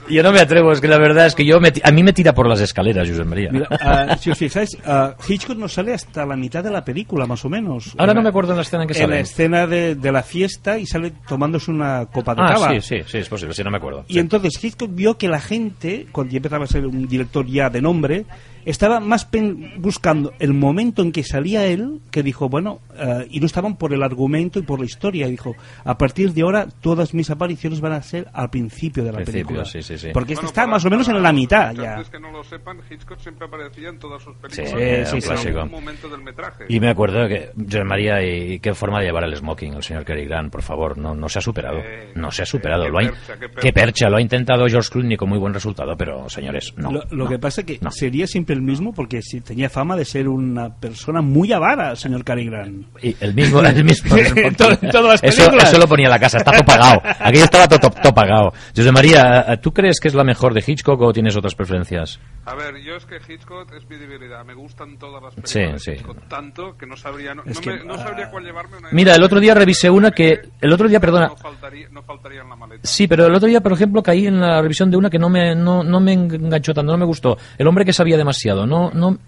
yo 0.09 0.23
no 0.23 0.33
me 0.33 0.41
atrevo, 0.41 0.73
es 0.73 0.81
que 0.81 0.89
la 0.89 0.99
verdad 0.99 1.27
es 1.27 1.35
que 1.35 1.45
yo 1.45 1.61
me 1.61 1.73
a 1.83 1.91
mí 1.91 2.03
me 2.03 2.13
tira 2.13 2.33
por 2.35 2.49
las 2.49 2.61
escaleras, 2.61 3.09
José 3.09 3.25
María. 3.25 3.51
Mira, 3.53 3.69
ah, 3.71 4.17
si 4.19 4.31
os 4.31 4.39
fijáis, 4.39 4.77
ah, 4.87 5.15
Hitchcock 5.29 5.57
no 5.57 5.69
sale 5.69 5.95
hasta 5.95 6.25
la 6.27 6.37
mitad 6.37 6.63
de 6.63 6.71
la 6.71 6.85
película, 6.85 7.27
más 7.27 7.45
o 7.45 7.49
menos. 7.49 7.95
Ahora 7.99 8.13
En 8.13 8.17
no 8.17 8.23
me 8.23 8.29
acuerdo 8.29 8.53
en 8.53 8.57
la 8.57 8.63
escena 8.63 8.83
en 8.85 8.89
que 8.89 8.95
En 8.95 9.01
la 9.03 9.07
sale. 9.17 9.21
escena 9.21 9.67
de, 9.67 9.95
de 9.95 10.13
la 10.13 10.23
fiesta 10.23 10.79
y 10.79 10.87
sale 10.87 11.13
tomándose 11.29 11.71
una 11.71 12.07
copa 12.07 12.35
de 12.35 12.43
Ah, 12.43 12.55
cava. 12.55 12.69
sí, 12.75 12.81
sí, 12.81 13.03
sí, 13.07 13.19
es 13.19 13.29
posible, 13.29 13.55
sí, 13.55 13.63
no 13.65 13.71
me 13.71 13.79
acuerdo. 13.79 14.05
Y 14.09 14.19
entonces 14.19 14.63
Hitchcock 14.63 14.91
vio 14.95 15.17
que 15.17 15.29
la 15.29 15.41
gente, 15.41 16.07
cuando 16.13 16.33
ya 16.33 16.37
empezaba 16.39 16.65
a 16.65 16.69
ser 16.69 16.87
un 16.87 17.07
director 17.09 17.47
ya 17.47 17.71
de 17.71 17.81
nombre, 17.83 18.25
estaba 18.65 19.01
más 19.01 19.25
pen- 19.25 19.73
buscando 19.79 20.33
el 20.39 20.55
momento 20.55 21.03
en 21.03 21.13
que 21.13 21.23
salía 21.23 21.67
él, 21.67 22.01
que 22.11 22.23
dijo, 22.23 22.49
bueno, 22.49 22.81
eh, 22.97 23.27
y 23.31 23.41
no 23.41 23.47
estaban 23.47 23.77
por 23.77 23.93
el 23.93 24.03
argumento 24.03 24.59
y 24.59 24.63
por 24.63 24.79
la 24.81 24.87
historia. 24.87 25.27
Dijo, 25.29 25.55
a 25.85 25.99
partir 25.99 26.33
de 26.33 26.43
ahora 26.43 26.67
todas 26.81 27.15
mis 27.15 27.31
apariciones 27.31 27.81
van 27.81 27.93
a 27.93 28.03
ser 28.03 28.29
al 28.33 28.51
principio 28.51 29.05
de 29.05 29.13
la 29.13 29.17
Principio, 29.19 29.47
película. 29.47 29.65
sí, 29.65 29.83
sí, 29.83 29.99
sí. 29.99 30.09
Porque 30.13 30.33
este 30.35 30.43
Bueno, 30.43 30.49
está 30.49 30.63
para- 30.63 30.73
más 30.73 30.85
o 30.85 30.91
menos 30.91 31.09
en 31.09 31.23
la 31.23 31.33
mitad 31.33 31.75
ya. 31.75 32.03
que 32.11 32.19
no 32.21 32.31
lo 32.31 32.45
sepan, 32.45 32.79
Hitchcock 32.91 33.19
siempre 33.19 33.47
aparecía 33.47 33.89
en 33.89 33.99
todas 33.99 34.23
sus 34.23 34.35
Sí, 34.35 34.63
películas. 34.63 34.73
era 34.83 35.09
un 35.11 35.15
en 35.17 35.21
clásico. 35.23 35.59
algún 35.61 35.71
momento 35.73 36.09
del 36.09 36.23
metraje. 36.23 36.65
Y 36.69 36.81
me 36.81 36.91
acuerdo 36.91 37.29
que, 37.29 37.51
José 37.65 37.85
María, 37.85 38.23
y, 38.25 38.53
y 38.55 38.59
qué 38.61 38.75
forma 38.75 39.01
de 39.01 39.07
llevar 39.07 39.25
el 39.25 39.37
smoking, 39.37 39.75
el 39.75 39.83
señor 39.83 40.05
Cary 40.05 40.25
Grant, 40.27 40.51
por 40.53 40.63
favor, 40.63 40.97
no, 40.99 41.15
no 41.15 41.29
se 41.29 41.39
ha 41.39 41.43
superado. 41.43 41.79
no 42.15 42.31
se 42.31 42.43
ha 42.43 42.47
superado. 42.47 42.85
qué 42.85 42.91
lo 42.91 42.99
ha 42.99 43.03
percha, 43.03 43.35
qué 43.35 43.49
percha. 43.49 43.61
qué 43.61 43.73
percha, 43.73 44.09
lo 44.09 44.17
ha 44.17 44.21
intentado 44.21 44.67
George 44.67 44.89
Clooney 44.91 45.17
con 45.17 45.29
muy 45.29 45.39
buen 45.39 45.53
resultado, 45.55 45.97
pero 45.97 46.29
señores, 46.29 46.73
no. 46.77 46.91
lo 46.93 47.01
lo 47.11 47.25
no. 47.25 47.29
que 47.31 47.39
pasa 47.39 47.61
es 47.63 47.67
que 47.67 47.81
sería 47.91 48.27
siempre 48.27 48.54
el 48.55 48.63
mismo 48.63 48.93
porque 48.95 49.21
si 49.21 49.41
tenía 49.43 49.69
fama 49.69 49.95
de 49.97 50.05
ser 50.05 50.29
una 50.29 50.75
persona 50.75 51.21
muy 51.21 51.53
avara, 51.53 51.95
señor 51.97 52.25
Cary 52.25 52.47
Grant. 52.47 52.87
Y 53.03 53.15
el 53.21 53.35
mismo, 53.35 53.61
el 53.61 53.85
mismo 53.85 54.17
todas 54.57 54.81
las 54.83 55.23
eso, 55.23 55.43
películas. 55.43 55.69
eso 55.71 55.79
lo 55.79 55.87
ponía 55.87 56.07
en 56.07 56.11
la 56.13 56.19
casa, 56.19 56.39
está 56.39 56.53
todo 56.53 56.65
pagado. 56.65 57.03
Aquello 57.21 57.45
estaba 57.45 57.69
todo, 57.69 57.79
todo, 57.81 57.91
todo 58.03 58.15
pagado. 58.15 58.53
José 58.75 58.91
María, 58.93 59.59
¿tú 59.61 59.73
crees 59.73 60.01
que 60.01 60.09
es 60.09 60.15
la 60.15 60.25
mejor 60.25 60.55
de 60.55 60.65
Hitchcock 60.67 61.01
o 61.01 61.13
tienes 61.13 61.37
otras 61.37 61.55
preferencias? 61.55 62.19
A 62.47 62.55
ver, 62.55 62.77
yo 62.83 62.95
es 62.97 63.05
que 63.07 63.17
Hitchcock 63.17 63.73
es 63.75 63.89
mi 63.89 63.97
debilidad. 63.97 64.45
Me 64.45 64.55
gustan 64.55 64.99
todas 64.99 65.23
las 65.23 65.35
Sí, 65.51 65.59
películas 65.59 65.83
sí. 65.83 65.91
de 65.93 65.97
Hitchcock 65.99 66.29
tanto 66.29 66.77
que 66.77 66.87
no 66.87 66.97
sabría, 66.97 67.35
no, 67.35 67.43
no 67.45 67.61
que, 67.61 67.71
me- 67.71 67.85
no 67.85 67.97
sabría 67.99 68.31
cuál 68.31 68.45
llevarme. 68.45 68.77
Una 68.79 68.89
Mira, 68.93 69.15
el 69.15 69.23
otro 69.23 69.41
día 69.41 69.55
revisé 69.55 69.91
una 69.91 70.11
que... 70.11 70.41
El 70.61 70.73
otro 70.73 70.89
día, 70.89 71.01
perdona... 71.01 71.29
No 71.29 71.37
faltaría, 71.37 71.89
no 71.91 72.03
faltaría 72.03 72.43
en 72.43 72.49
la 72.49 72.57
maleta. 72.57 72.81
Sí, 72.87 73.07
pero 73.07 73.27
el 73.27 73.35
otro 73.35 73.49
día, 73.49 73.61
por 73.61 73.73
ejemplo, 73.73 74.03
caí 74.03 74.27
en 74.27 74.41
la 74.41 74.61
revisión 74.61 74.91
de 74.91 74.97
una 74.97 75.09
que 75.11 75.19
no 75.19 75.29
me, 75.31 75.55
no, 75.55 75.83
no 75.83 76.01
me 76.01 76.13
enganchó 76.13 76.73
tanto, 76.75 76.93
no 76.93 76.99
me 76.99 77.05
gustó. 77.07 77.37
El 77.59 77.67
hombre 77.67 77.85
que 77.85 77.93
sabía 77.93 78.17
demasiado, 78.17 78.35
no, 78.53 78.91
no, 78.91 79.19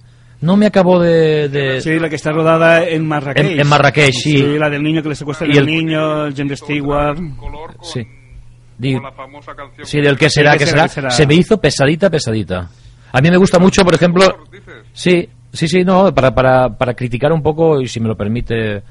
no 0.40 0.56
me 0.56 0.66
acabó 0.66 1.00
de... 1.00 1.48
de- 1.48 1.80
Sí, 1.80 1.98
la 1.98 2.08
que 2.08 2.16
está 2.16 2.32
rodada 2.32 2.84
en 2.86 3.06
Marrakech. 3.06 3.44
En- 3.52 3.60
en 3.60 3.66
Marrakech, 3.68 4.12
sí. 4.12 4.58
la 4.58 4.68
del 4.68 4.82
niño 4.82 5.02
que 5.02 5.08
le 5.10 5.14
secuestra 5.14 5.46
el, 5.46 5.56
el- 5.58 5.66
niño, 5.66 6.30
James 6.36 6.58
Stewart. 6.58 7.18
Sí. 7.82 8.06
Di- 8.78 8.94
con 8.94 9.02
la 9.04 9.12
famosa 9.12 9.54
canción 9.54 9.86
Sí, 9.86 10.00
del 10.00 10.18
que 10.18 10.28
será, 10.28 10.52
Sí, 10.52 10.58
que 10.58 10.64
que 10.64 10.70
será. 10.70 10.88
será. 10.88 11.10
Se 11.10 11.26
me 11.26 11.34
hizo 11.34 11.58
pesadita, 11.58 12.10
pesadita. 12.10 12.68
A 13.12 13.20
mí 13.22 13.30
me 13.30 13.38
gusta 13.38 13.58
mucho, 13.58 13.82
por 13.82 13.94
ejemplo... 13.94 14.24
Sí, 14.92 15.26
sí, 15.52 15.68
sí, 15.68 15.82
no, 15.84 16.14
para, 16.14 16.34
para, 16.34 16.68
para 16.76 16.92
criticar 16.94 17.32
un 17.32 17.42
poco, 17.42 17.80
y 17.80 17.86
si 17.88 18.00
me 18.00 18.08
lo 18.08 18.16
permite, 18.16 18.76
eh, 18.76 18.82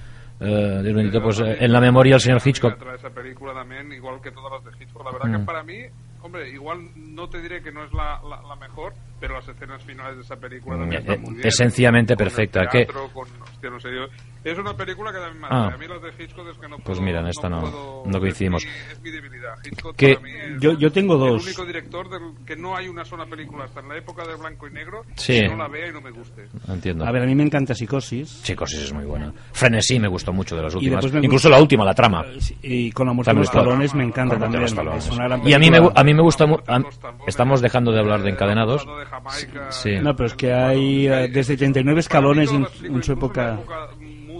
Dios 0.84 0.94
bendito, 0.96 1.22
pues 1.22 1.40
eh, 1.40 1.58
en 1.60 1.72
la 1.72 1.80
memoria 1.80 2.14
del 2.14 2.22
señor 2.22 2.42
Hitchcock. 2.44 2.74
esa 2.96 3.10
película 3.12 3.54
también, 3.54 3.92
igual 3.94 4.20
que 4.22 4.32
todas 4.32 4.52
las 4.54 4.64
de 4.74 4.84
Hitchcock. 4.84 5.06
La 5.06 5.12
verdad 5.12 5.28
Mm. 5.30 5.40
que 5.42 5.46
para 5.46 5.64
mí, 5.64 5.78
hombre, 6.26 6.50
igual 6.50 6.90
no 6.96 7.30
te 7.30 7.42
diré 7.42 7.62
que 7.62 7.72
no 7.72 7.84
es 7.84 7.94
la, 7.94 8.20
la, 8.28 8.42
la 8.42 8.56
mejor, 8.56 8.94
pero 9.20 9.36
las 9.36 9.48
escenas 9.48 9.84
finales 9.84 10.16
de 10.18 10.22
esa 10.24 10.36
película 10.36 10.78
también 10.78 11.02
Mm, 11.02 11.04
están 11.04 11.16
eh, 11.16 11.20
muy 11.26 11.34
bien. 11.36 11.48
es 11.48 11.56
sencillamente 11.56 12.16
Con 12.16 12.24
el 12.26 12.32
perfecta, 12.34 12.62
que- 12.72 12.86
teatro, 12.86 13.10
con- 13.14 13.42
hostia, 13.42 13.70
no 13.70 13.80
sé, 13.80 13.90
yo- 13.94 14.08
es 14.46 14.58
una 14.58 14.74
película 14.76 15.12
que 15.12 15.18
también 15.20 15.42
me 15.42 15.48
Ah. 15.50 15.72
A 15.74 15.78
mí 15.78 15.88
las 15.88 16.02
de 16.02 16.24
Hitchcock 16.24 16.48
es 16.50 16.58
que 16.58 16.68
no 16.68 16.78
Pues 16.80 17.00
mira, 17.02 17.20
en 17.20 17.28
esta 17.28 17.50
no, 17.50 17.62
puedo- 17.62 18.04
no 18.06 18.20
coincidimos. 18.20 18.64
Es 18.92 19.02
mi 19.02 19.10
debilidad. 19.12 19.54
Hitchcock 19.64 19.96
Que- 19.96 20.16
para 20.16 20.22
mí 20.28 20.32
es 20.56 20.62
Yo- 20.62 20.78
yo 20.78 20.92
tengo 20.92 21.18
dos. 21.18 21.42
El 21.42 21.48
único 21.48 21.66
director 21.66 22.10
del 22.10 22.22
que 22.46 22.56
no 22.56 22.76
hay 22.76 22.88
una 22.88 23.04
sola 23.04 23.26
película 23.26 23.66
hasta 23.66 23.80
en 23.82 23.90
la 23.90 23.98
época 23.98 24.26
de 24.26 24.36
blanco 24.36 24.68
y 24.68 24.72
negro 24.72 25.02
Sí. 25.16 25.42
que 25.42 25.48
no 25.50 25.58
la 25.58 25.68
vea 25.68 25.90
y 25.90 25.92
no 25.94 26.02
me 26.02 26.12
guste. 26.12 26.48
Entiendo. 26.68 27.06
A 27.06 27.12
ver, 27.12 27.24
a 27.24 27.26
mí 27.26 27.36
me 27.36 27.44
encanta 27.44 27.74
Psicosis. 27.76 28.42
Chicos, 28.44 28.74
es 28.74 28.94
muy 28.94 29.06
buena. 29.06 29.34
Frenesí 29.52 30.00
me 30.00 30.08
gustó 30.08 30.32
mucho 30.32 30.56
de 30.56 30.64
las 30.64 30.76
últimas. 30.76 31.04
Incluso 31.06 31.30
gusta- 31.32 31.50
la 31.50 31.60
última, 31.62 31.84
la 31.86 31.94
trama. 31.94 32.24
Y 32.62 32.92
con 32.92 33.08
la 33.08 33.14
muerte 33.14 33.32
de 33.34 33.40
los 33.40 33.52
talones 33.52 33.94
me 33.96 34.04
encanta 34.04 34.38
también. 34.38 34.62
los 34.62 34.74
talones. 34.76 35.06
Es 35.08 35.12
una 35.12 35.28
gran 35.28 35.48
Y 35.48 35.54
a 35.54 35.60
mí 35.60 35.70
me, 35.72 35.78
a 35.94 36.04
mí 36.04 36.14
me 36.14 36.22
gusta... 36.22 36.46
a- 36.68 36.82
estamos 37.28 37.62
dejando 37.62 37.92
de 37.92 38.00
hablar 38.00 38.22
de 38.22 38.30
encadenados. 38.30 38.86
Sí. 39.70 39.92
No, 40.02 40.16
pero 40.16 40.28
es 40.28 40.34
que 40.36 40.54
hay 40.54 41.08
eh, 41.08 41.30
desde 41.32 41.58
39 41.58 42.00
escalones 42.00 42.52
en, 42.52 42.66
en 42.84 43.04
su 43.04 43.14
época. 43.14 43.60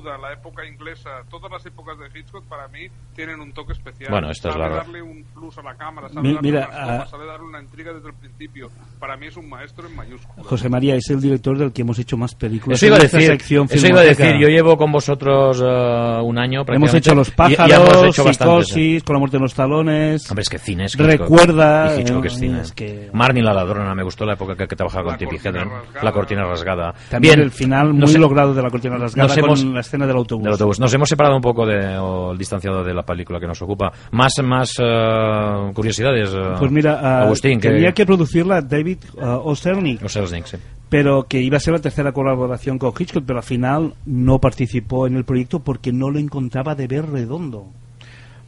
Muda, 0.06 0.18
la 0.18 0.34
época 0.34 0.66
inglesa, 0.66 1.10
todas 1.30 1.52
las 1.52 1.66
épocas 1.66 1.98
de 1.98 2.20
Hitchcock 2.20 2.46
para 2.46 2.68
mí 2.68 2.88
tienen 3.16 3.40
un 3.40 3.52
toque 3.54 3.74
especial. 3.74 4.12
Bueno, 4.12 4.30
esta 4.30 4.50
es 4.50 4.54
sabe 4.56 4.70
la- 4.70 4.76
darle 4.78 5.02
un 5.02 5.24
plus 5.34 5.58
a 5.58 5.64
la 5.64 5.76
cámara, 5.76 6.10
sabe 6.10 6.22
Mi- 6.28 6.34
darle 6.36 6.52
mira, 6.52 6.68
unas 6.70 7.02
ah, 7.02 7.06
sabe 7.10 7.26
darle 7.26 7.46
una 7.48 7.62
intriga 7.62 7.94
desde 7.94 8.08
el 8.10 8.14
principio. 8.16 8.70
Para 9.00 9.18
mí 9.18 9.28
es 9.28 9.38
un 9.38 9.50
maestro 9.50 9.88
en 9.88 9.96
mayúsculas. 9.96 10.46
José 10.46 10.70
María 10.70 10.96
es 10.96 11.10
el 11.10 11.20
director 11.22 11.58
del 11.58 11.72
que 11.74 11.82
hemos 11.82 11.98
hecho 12.00 12.18
más 12.18 12.36
películas. 12.36 12.78
Eso 12.78 12.88
iba 12.88 12.96
a 12.98 13.00
en 13.00 13.06
esta 13.06 13.18
decir, 13.18 13.32
sección 13.32 13.68
eso 13.70 13.88
iba 13.88 14.00
a 14.02 14.04
decir. 14.04 14.36
Yo 14.40 14.48
llevo 14.48 14.78
con 14.78 14.92
vosotros 14.92 15.62
eh, 15.64 16.20
un 16.24 16.38
año 16.38 16.64
Hemos 16.68 16.94
hecho 16.94 17.16
Los 17.16 17.30
y- 17.30 17.32
y 17.32 17.36
pájaros, 17.36 17.72
hemos 17.72 18.04
hecho 18.06 18.24
bastantes, 18.24 18.68
Psicosis, 18.68 19.04
Con 19.04 19.14
la 19.16 19.20
muerte 19.20 19.38
de 19.38 19.42
los 19.42 19.54
talones. 19.54 20.30
Hombre, 20.30 20.42
es 20.42 20.50
que 20.50 20.60
cine 20.60 20.86
es. 20.86 20.96
Recuerda. 20.98 21.96
Y 21.98 22.02
Hitchcock 22.02 22.26
eh, 22.26 22.28
es 22.28 22.34
cine. 22.38 22.62
es 22.62 22.72
que- 22.74 23.10
Marnie 23.14 23.42
la 23.44 23.54
ladrona, 23.54 23.94
me 23.96 24.04
gustó 24.04 24.26
la 24.26 24.34
época 24.34 24.56
que, 24.56 24.68
que 24.68 24.76
trabajaba 24.76 25.06
con 25.10 25.18
Tippi 25.18 25.38
Hedren. 25.38 25.70
La 26.02 26.12
cortina 26.12 26.44
rasgada. 26.46 26.94
También 27.10 27.36
Bien, 27.36 27.46
el 27.46 27.52
final 27.52 27.94
muy 27.94 28.14
he- 28.14 28.18
logrado 28.20 28.54
de 28.54 28.62
la 28.62 28.70
cortina 28.70 28.98
rasgada 28.98 29.28
nos 29.28 29.38
hemos- 29.38 29.64
con 29.64 29.74
la 29.74 29.80
escena 29.96 30.08
del 30.08 30.18
autobús. 30.18 30.44
del 30.44 30.54
autobús. 30.54 30.80
Nos 30.80 30.94
hemos 30.94 31.10
separado 31.10 31.36
un 31.36 31.42
poco 31.42 31.66
de, 31.66 31.98
o 31.98 32.36
distanciado 32.36 32.84
de 32.84 32.94
la 32.94 33.04
película 33.04 33.40
que 33.40 33.48
nos 33.48 33.62
ocupa. 33.62 33.92
Más, 34.12 34.34
más 34.44 34.74
eh, 34.80 35.72
curiosidades, 35.74 36.32
eh, 36.34 36.56
Pues 36.60 36.72
mira, 36.72 37.00
ah, 37.02 37.24
Agustín, 37.24 37.60
tenía 37.60 37.94
que 37.94 38.06
producirla 38.06 38.62
David 38.62 38.98
ah, 39.22 39.40
O. 39.44 39.56
Selznick, 39.56 40.04
O 40.04 40.10
Selznick, 40.10 40.46
sí. 40.46 40.58
pero 40.90 41.24
que 41.24 41.42
iba 41.42 41.58
a 41.58 41.60
ser 41.60 41.74
la 41.74 41.80
tercera 41.80 42.12
colaboración 42.12 42.78
con 42.78 42.94
Hitchcock, 42.98 43.24
pero 43.26 43.40
al 43.40 43.46
final 43.46 43.94
no 44.06 44.40
participó 44.40 45.08
en 45.08 45.16
el 45.16 45.24
proyecto 45.26 45.60
porque 45.60 45.92
no 45.92 46.12
lo 46.12 46.20
encontraba 46.20 46.76
de 46.76 46.88
ver 46.88 47.10
redondo. 47.10 47.68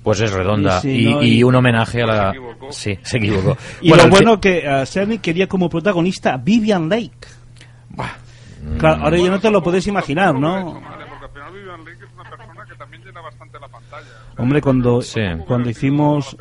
Pues 0.04 0.22
es 0.22 0.32
redonda. 0.32 0.78
Y 0.78 0.82
sí, 0.82 0.90
y, 0.90 1.06
no, 1.14 1.24
y 1.24 1.28
y- 1.40 1.44
un 1.44 1.56
homenaje 1.56 2.02
a 2.04 2.06
la... 2.06 2.34
Sí, 2.70 2.98
se 3.02 3.18
equivocó. 3.18 3.58
Y 3.82 3.90
Bueno, 3.90 4.06
lo 4.06 4.10
bueno 4.10 4.40
que 4.40 4.64
uh, 4.66 5.22
quería 5.22 5.48
como 5.48 5.70
protagonista 5.70 6.34
a 6.34 6.38
Vivian 6.38 6.88
Lake. 6.88 7.12
Claro, 8.78 9.04
ahora 9.04 9.18
ya 9.18 9.30
no 9.30 9.40
te 9.40 9.50
lo 9.50 9.62
puedes 9.62 9.88
imaginar, 9.88 10.36
¿no? 10.36 10.80
Hombre, 14.38 14.62
cuando, 14.62 15.02
cuando 15.46 15.70
hicimos 15.70 16.38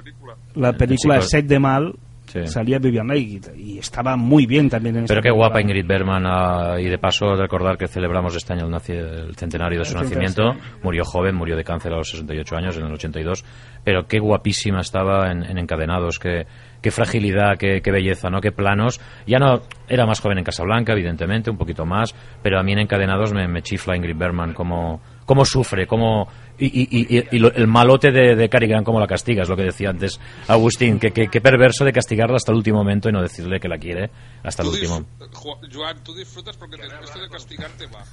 la 0.54 0.72
película 0.74 1.14
Chicos. 1.16 1.30
Set 1.30 1.46
de 1.46 1.58
Mal, 1.58 1.94
Sí. 2.26 2.44
salía 2.48 2.80
Vivian 2.80 3.06
Lake 3.06 3.40
y, 3.56 3.78
estaba 3.78 4.16
muy 4.16 4.46
bien 4.46 4.68
también 4.68 4.96
en 4.96 5.06
Pero 5.06 5.20
qué 5.22 5.28
película. 5.28 5.46
guapa 5.46 5.60
Ingrid 5.60 5.86
Bergman 5.86 6.24
ah, 6.26 6.74
y 6.78 6.86
de 6.88 6.98
paso 6.98 7.36
recordar 7.36 7.78
que 7.78 7.86
celebramos 7.86 8.34
este 8.34 8.52
año 8.52 8.66
el, 8.66 8.72
naci- 8.72 8.98
el 8.98 9.36
centenario 9.36 9.78
de 9.78 9.84
su 9.84 9.96
nacimiento. 9.96 10.54
Murió 10.82 11.04
joven, 11.04 11.36
murió 11.36 11.56
de 11.56 11.62
cáncer 11.62 11.92
a 11.92 11.98
los 11.98 12.10
68 12.10 12.56
años, 12.56 12.76
en 12.76 12.84
el 12.86 12.92
82. 12.92 13.44
Pero 13.84 14.08
qué 14.08 14.18
guapísima 14.18 14.80
estaba 14.80 15.30
en, 15.30 15.44
en 15.44 15.56
Encadenados, 15.56 16.18
qué, 16.18 16.46
qué 16.82 16.90
fragilidad, 16.90 17.56
qué, 17.58 17.80
qué 17.80 17.92
belleza, 17.92 18.28
¿no? 18.28 18.40
Qué 18.40 18.50
planos. 18.50 19.00
Ya 19.24 19.38
no 19.38 19.60
era 19.88 20.04
más 20.04 20.18
joven 20.20 20.38
en 20.38 20.44
Casablanca, 20.44 20.92
evidentemente, 20.94 21.48
un 21.48 21.56
poquito 21.56 21.86
más, 21.86 22.12
pero 22.42 22.58
a 22.58 22.64
mí 22.64 22.72
en 22.72 22.80
Encadenados 22.80 23.32
me, 23.32 23.46
me 23.46 23.62
chifla 23.62 23.96
Ingrid 23.96 24.16
Bergman, 24.16 24.52
cómo, 24.52 25.00
cómo 25.24 25.44
sufre, 25.44 25.86
cómo... 25.86 26.26
Y, 26.58 26.66
y- 26.66 27.18
y- 27.18 27.24
y 27.32 27.38
lo- 27.38 27.52
el 27.52 27.66
malote 27.66 28.10
de, 28.10 28.34
de 28.34 28.48
Cary 28.48 28.66
Grant, 28.66 28.84
cómo 28.86 28.98
la 28.98 29.06
castiga, 29.06 29.42
es 29.42 29.48
lo 29.48 29.56
que 29.56 29.64
decía 29.64 29.90
antes 29.90 30.18
Agustín, 30.48 30.98
que, 30.98 31.10
que, 31.12 31.28
que 31.28 31.40
perverso 31.40 31.84
de 31.84 31.92
castigarla 31.92 32.36
hasta 32.36 32.52
el 32.52 32.56
último 32.56 32.78
momento 32.78 33.08
y 33.08 33.12
no 33.12 33.20
decirle 33.20 33.60
que 33.60 33.68
la 33.68 33.76
quiere 33.78 34.10
hasta 34.42 34.62
el 34.62 34.68
último. 34.70 35.04
Jo- 35.32 35.58
Joan, 35.72 36.02
tú 36.02 36.14
disfrutas 36.14 36.56
porque 36.56 36.76
te- 36.78 36.86
esto 37.04 37.18
de 37.20 37.28
castigarte 37.28 37.86
va. 37.86 38.04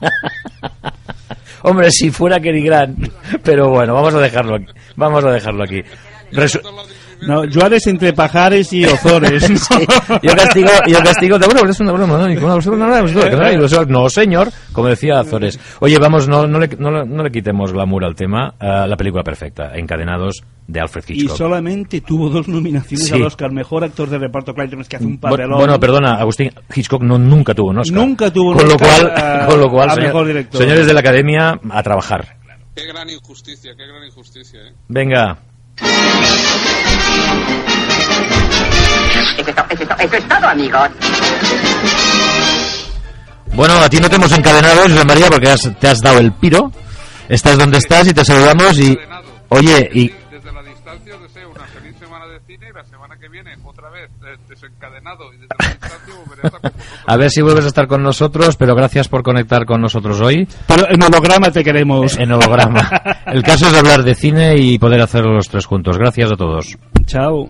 Hombre, 1.63 1.91
si 1.91 2.11
fuera 2.11 2.41
Cary 2.41 2.61
Grant. 2.63 3.09
Pero 3.43 3.69
bueno, 3.69 3.93
vamos 3.93 4.13
a 4.13 4.19
dejarlo 4.19 4.55
aquí. 4.55 4.65
Vamos 4.95 5.23
a 5.23 5.31
dejarlo 5.31 5.63
aquí. 5.63 5.81
Resu- 6.31 6.61
No, 7.27 7.43
Juárez 7.51 7.87
entre 7.87 8.13
Pajares 8.13 8.71
y 8.73 8.85
Ozores. 8.85 9.49
¿no? 9.49 9.57
Sí, 9.63 9.85
yo 10.21 10.35
castigo, 10.35 10.69
yo 10.87 10.99
castigo, 10.99 11.39
de 11.39 11.45
bueno, 11.47 11.69
es 11.69 11.79
una 11.79 11.91
broma, 11.91 12.17
¿no? 12.17 12.29
Y 12.31 12.35
con 12.35 12.45
una 12.45 12.55
broma, 12.55 13.01
no, 13.87 14.09
señor, 14.09 14.49
como 14.71 14.87
decía 14.87 15.19
Azores. 15.19 15.59
Oye, 15.79 15.97
vamos, 15.99 16.27
no, 16.27 16.45
no, 16.47 16.59
le, 16.59 16.67
no, 16.77 16.91
le- 16.91 17.05
no 17.05 17.23
le 17.23 17.31
quitemos 17.31 17.71
glamour 17.73 18.05
al 18.05 18.15
tema. 18.15 18.53
eh, 18.59 18.85
la 18.87 18.95
película 18.97 19.23
perfecta, 19.23 19.71
Encadenados, 19.75 20.43
de 20.67 20.79
Alfred 20.79 21.03
Y 21.09 21.13
Hitchcock. 21.23 21.37
solamente 21.37 22.01
tuvo 22.01 22.29
dos 22.29 22.47
nominaciones 22.47 23.07
Sí. 23.07 23.13
al 23.13 23.23
Oscar. 23.23 23.51
Mejor 23.51 23.83
actor 23.83 24.09
de 24.09 24.17
reparto, 24.17 24.53
Clayton, 24.53 24.81
es 24.81 24.89
que 24.89 24.95
hace 24.97 25.05
un 25.05 25.17
Bu- 25.17 25.21
papelón. 25.21 25.57
Bueno, 25.57 25.79
perdona, 25.79 26.15
Agustín, 26.15 26.51
Hitchcock 26.73 27.01
no, 27.03 27.17
nunca 27.17 27.53
tuvo 27.53 27.69
un 27.71 27.79
Oscar. 27.79 27.97
Nunca 27.97 28.31
tuvo 28.31 28.51
un 28.51 28.57
con 28.57 28.67
lo 28.67 28.75
Oscar, 28.75 28.99
cual, 29.01 29.13
a- 29.15 29.45
con 29.47 29.59
lo 29.59 29.69
cual, 29.69 29.89
señor- 29.91 30.03
mejor 30.07 30.27
director. 30.27 30.61
señores 30.61 30.87
de 30.87 30.93
la 30.93 30.99
Academia, 30.99 31.59
a 31.71 31.83
trabajar. 31.83 32.37
Qué 32.75 32.85
gran 32.87 33.09
injusticia, 33.09 33.73
qué 33.77 33.85
gran 33.85 34.03
injusticia, 34.05 34.59
¿eh? 34.61 34.73
Venga. 34.87 35.37
Eso 39.99 40.15
es, 40.17 40.27
todo, 40.27 40.47
amigos. 40.47 40.89
Bueno, 43.53 43.75
a 43.75 43.89
ti 43.89 43.99
no 43.99 44.09
te 44.09 44.15
hemos 44.15 44.31
encadenado, 44.31 44.83
José 44.83 45.05
María, 45.05 45.27
porque 45.29 45.49
has- 45.49 45.69
te 45.79 45.87
has 45.87 45.99
dado 45.99 46.19
el 46.19 46.31
piro. 46.33 46.71
Estás 47.29 47.57
donde 47.57 47.77
estás 47.77 48.07
y 48.07 48.13
te 48.13 48.25
saludamos 48.25 48.77
y... 48.79 48.97
Oye, 49.49 49.89
y... 49.93 50.11
y 52.53 52.73
la 52.73 52.83
semana 52.83 53.17
que 53.17 53.27
viene 53.29 53.55
otra 53.63 53.89
vez 53.89 54.09
eh, 54.25 54.37
desencadenado 54.47 55.33
y 55.33 55.37
desde 55.37 55.73
estar 55.73 56.61
con. 56.61 56.71
A 57.07 57.17
ver 57.17 57.29
si 57.29 57.41
vuelves 57.41 57.65
a 57.65 57.67
estar 57.67 57.87
con 57.87 58.03
nosotros, 58.03 58.55
pero 58.57 58.75
gracias 58.75 59.07
por 59.07 59.23
conectar 59.23 59.65
con 59.65 59.81
nosotros 59.81 60.21
hoy. 60.21 60.47
Pero 60.67 60.89
en 60.89 61.01
holograma 61.01 61.51
te 61.51 61.63
queremos. 61.63 62.17
En 62.17 62.31
holograma. 62.31 62.89
El 63.25 63.43
caso 63.43 63.67
es 63.67 63.73
hablar 63.73 64.03
de 64.03 64.15
cine 64.15 64.57
y 64.57 64.77
poder 64.77 65.01
hacerlo 65.01 65.33
los 65.33 65.49
tres 65.49 65.65
juntos. 65.65 65.97
Gracias 65.97 66.31
a 66.31 66.35
todos. 66.35 66.77
Chao. 67.05 67.49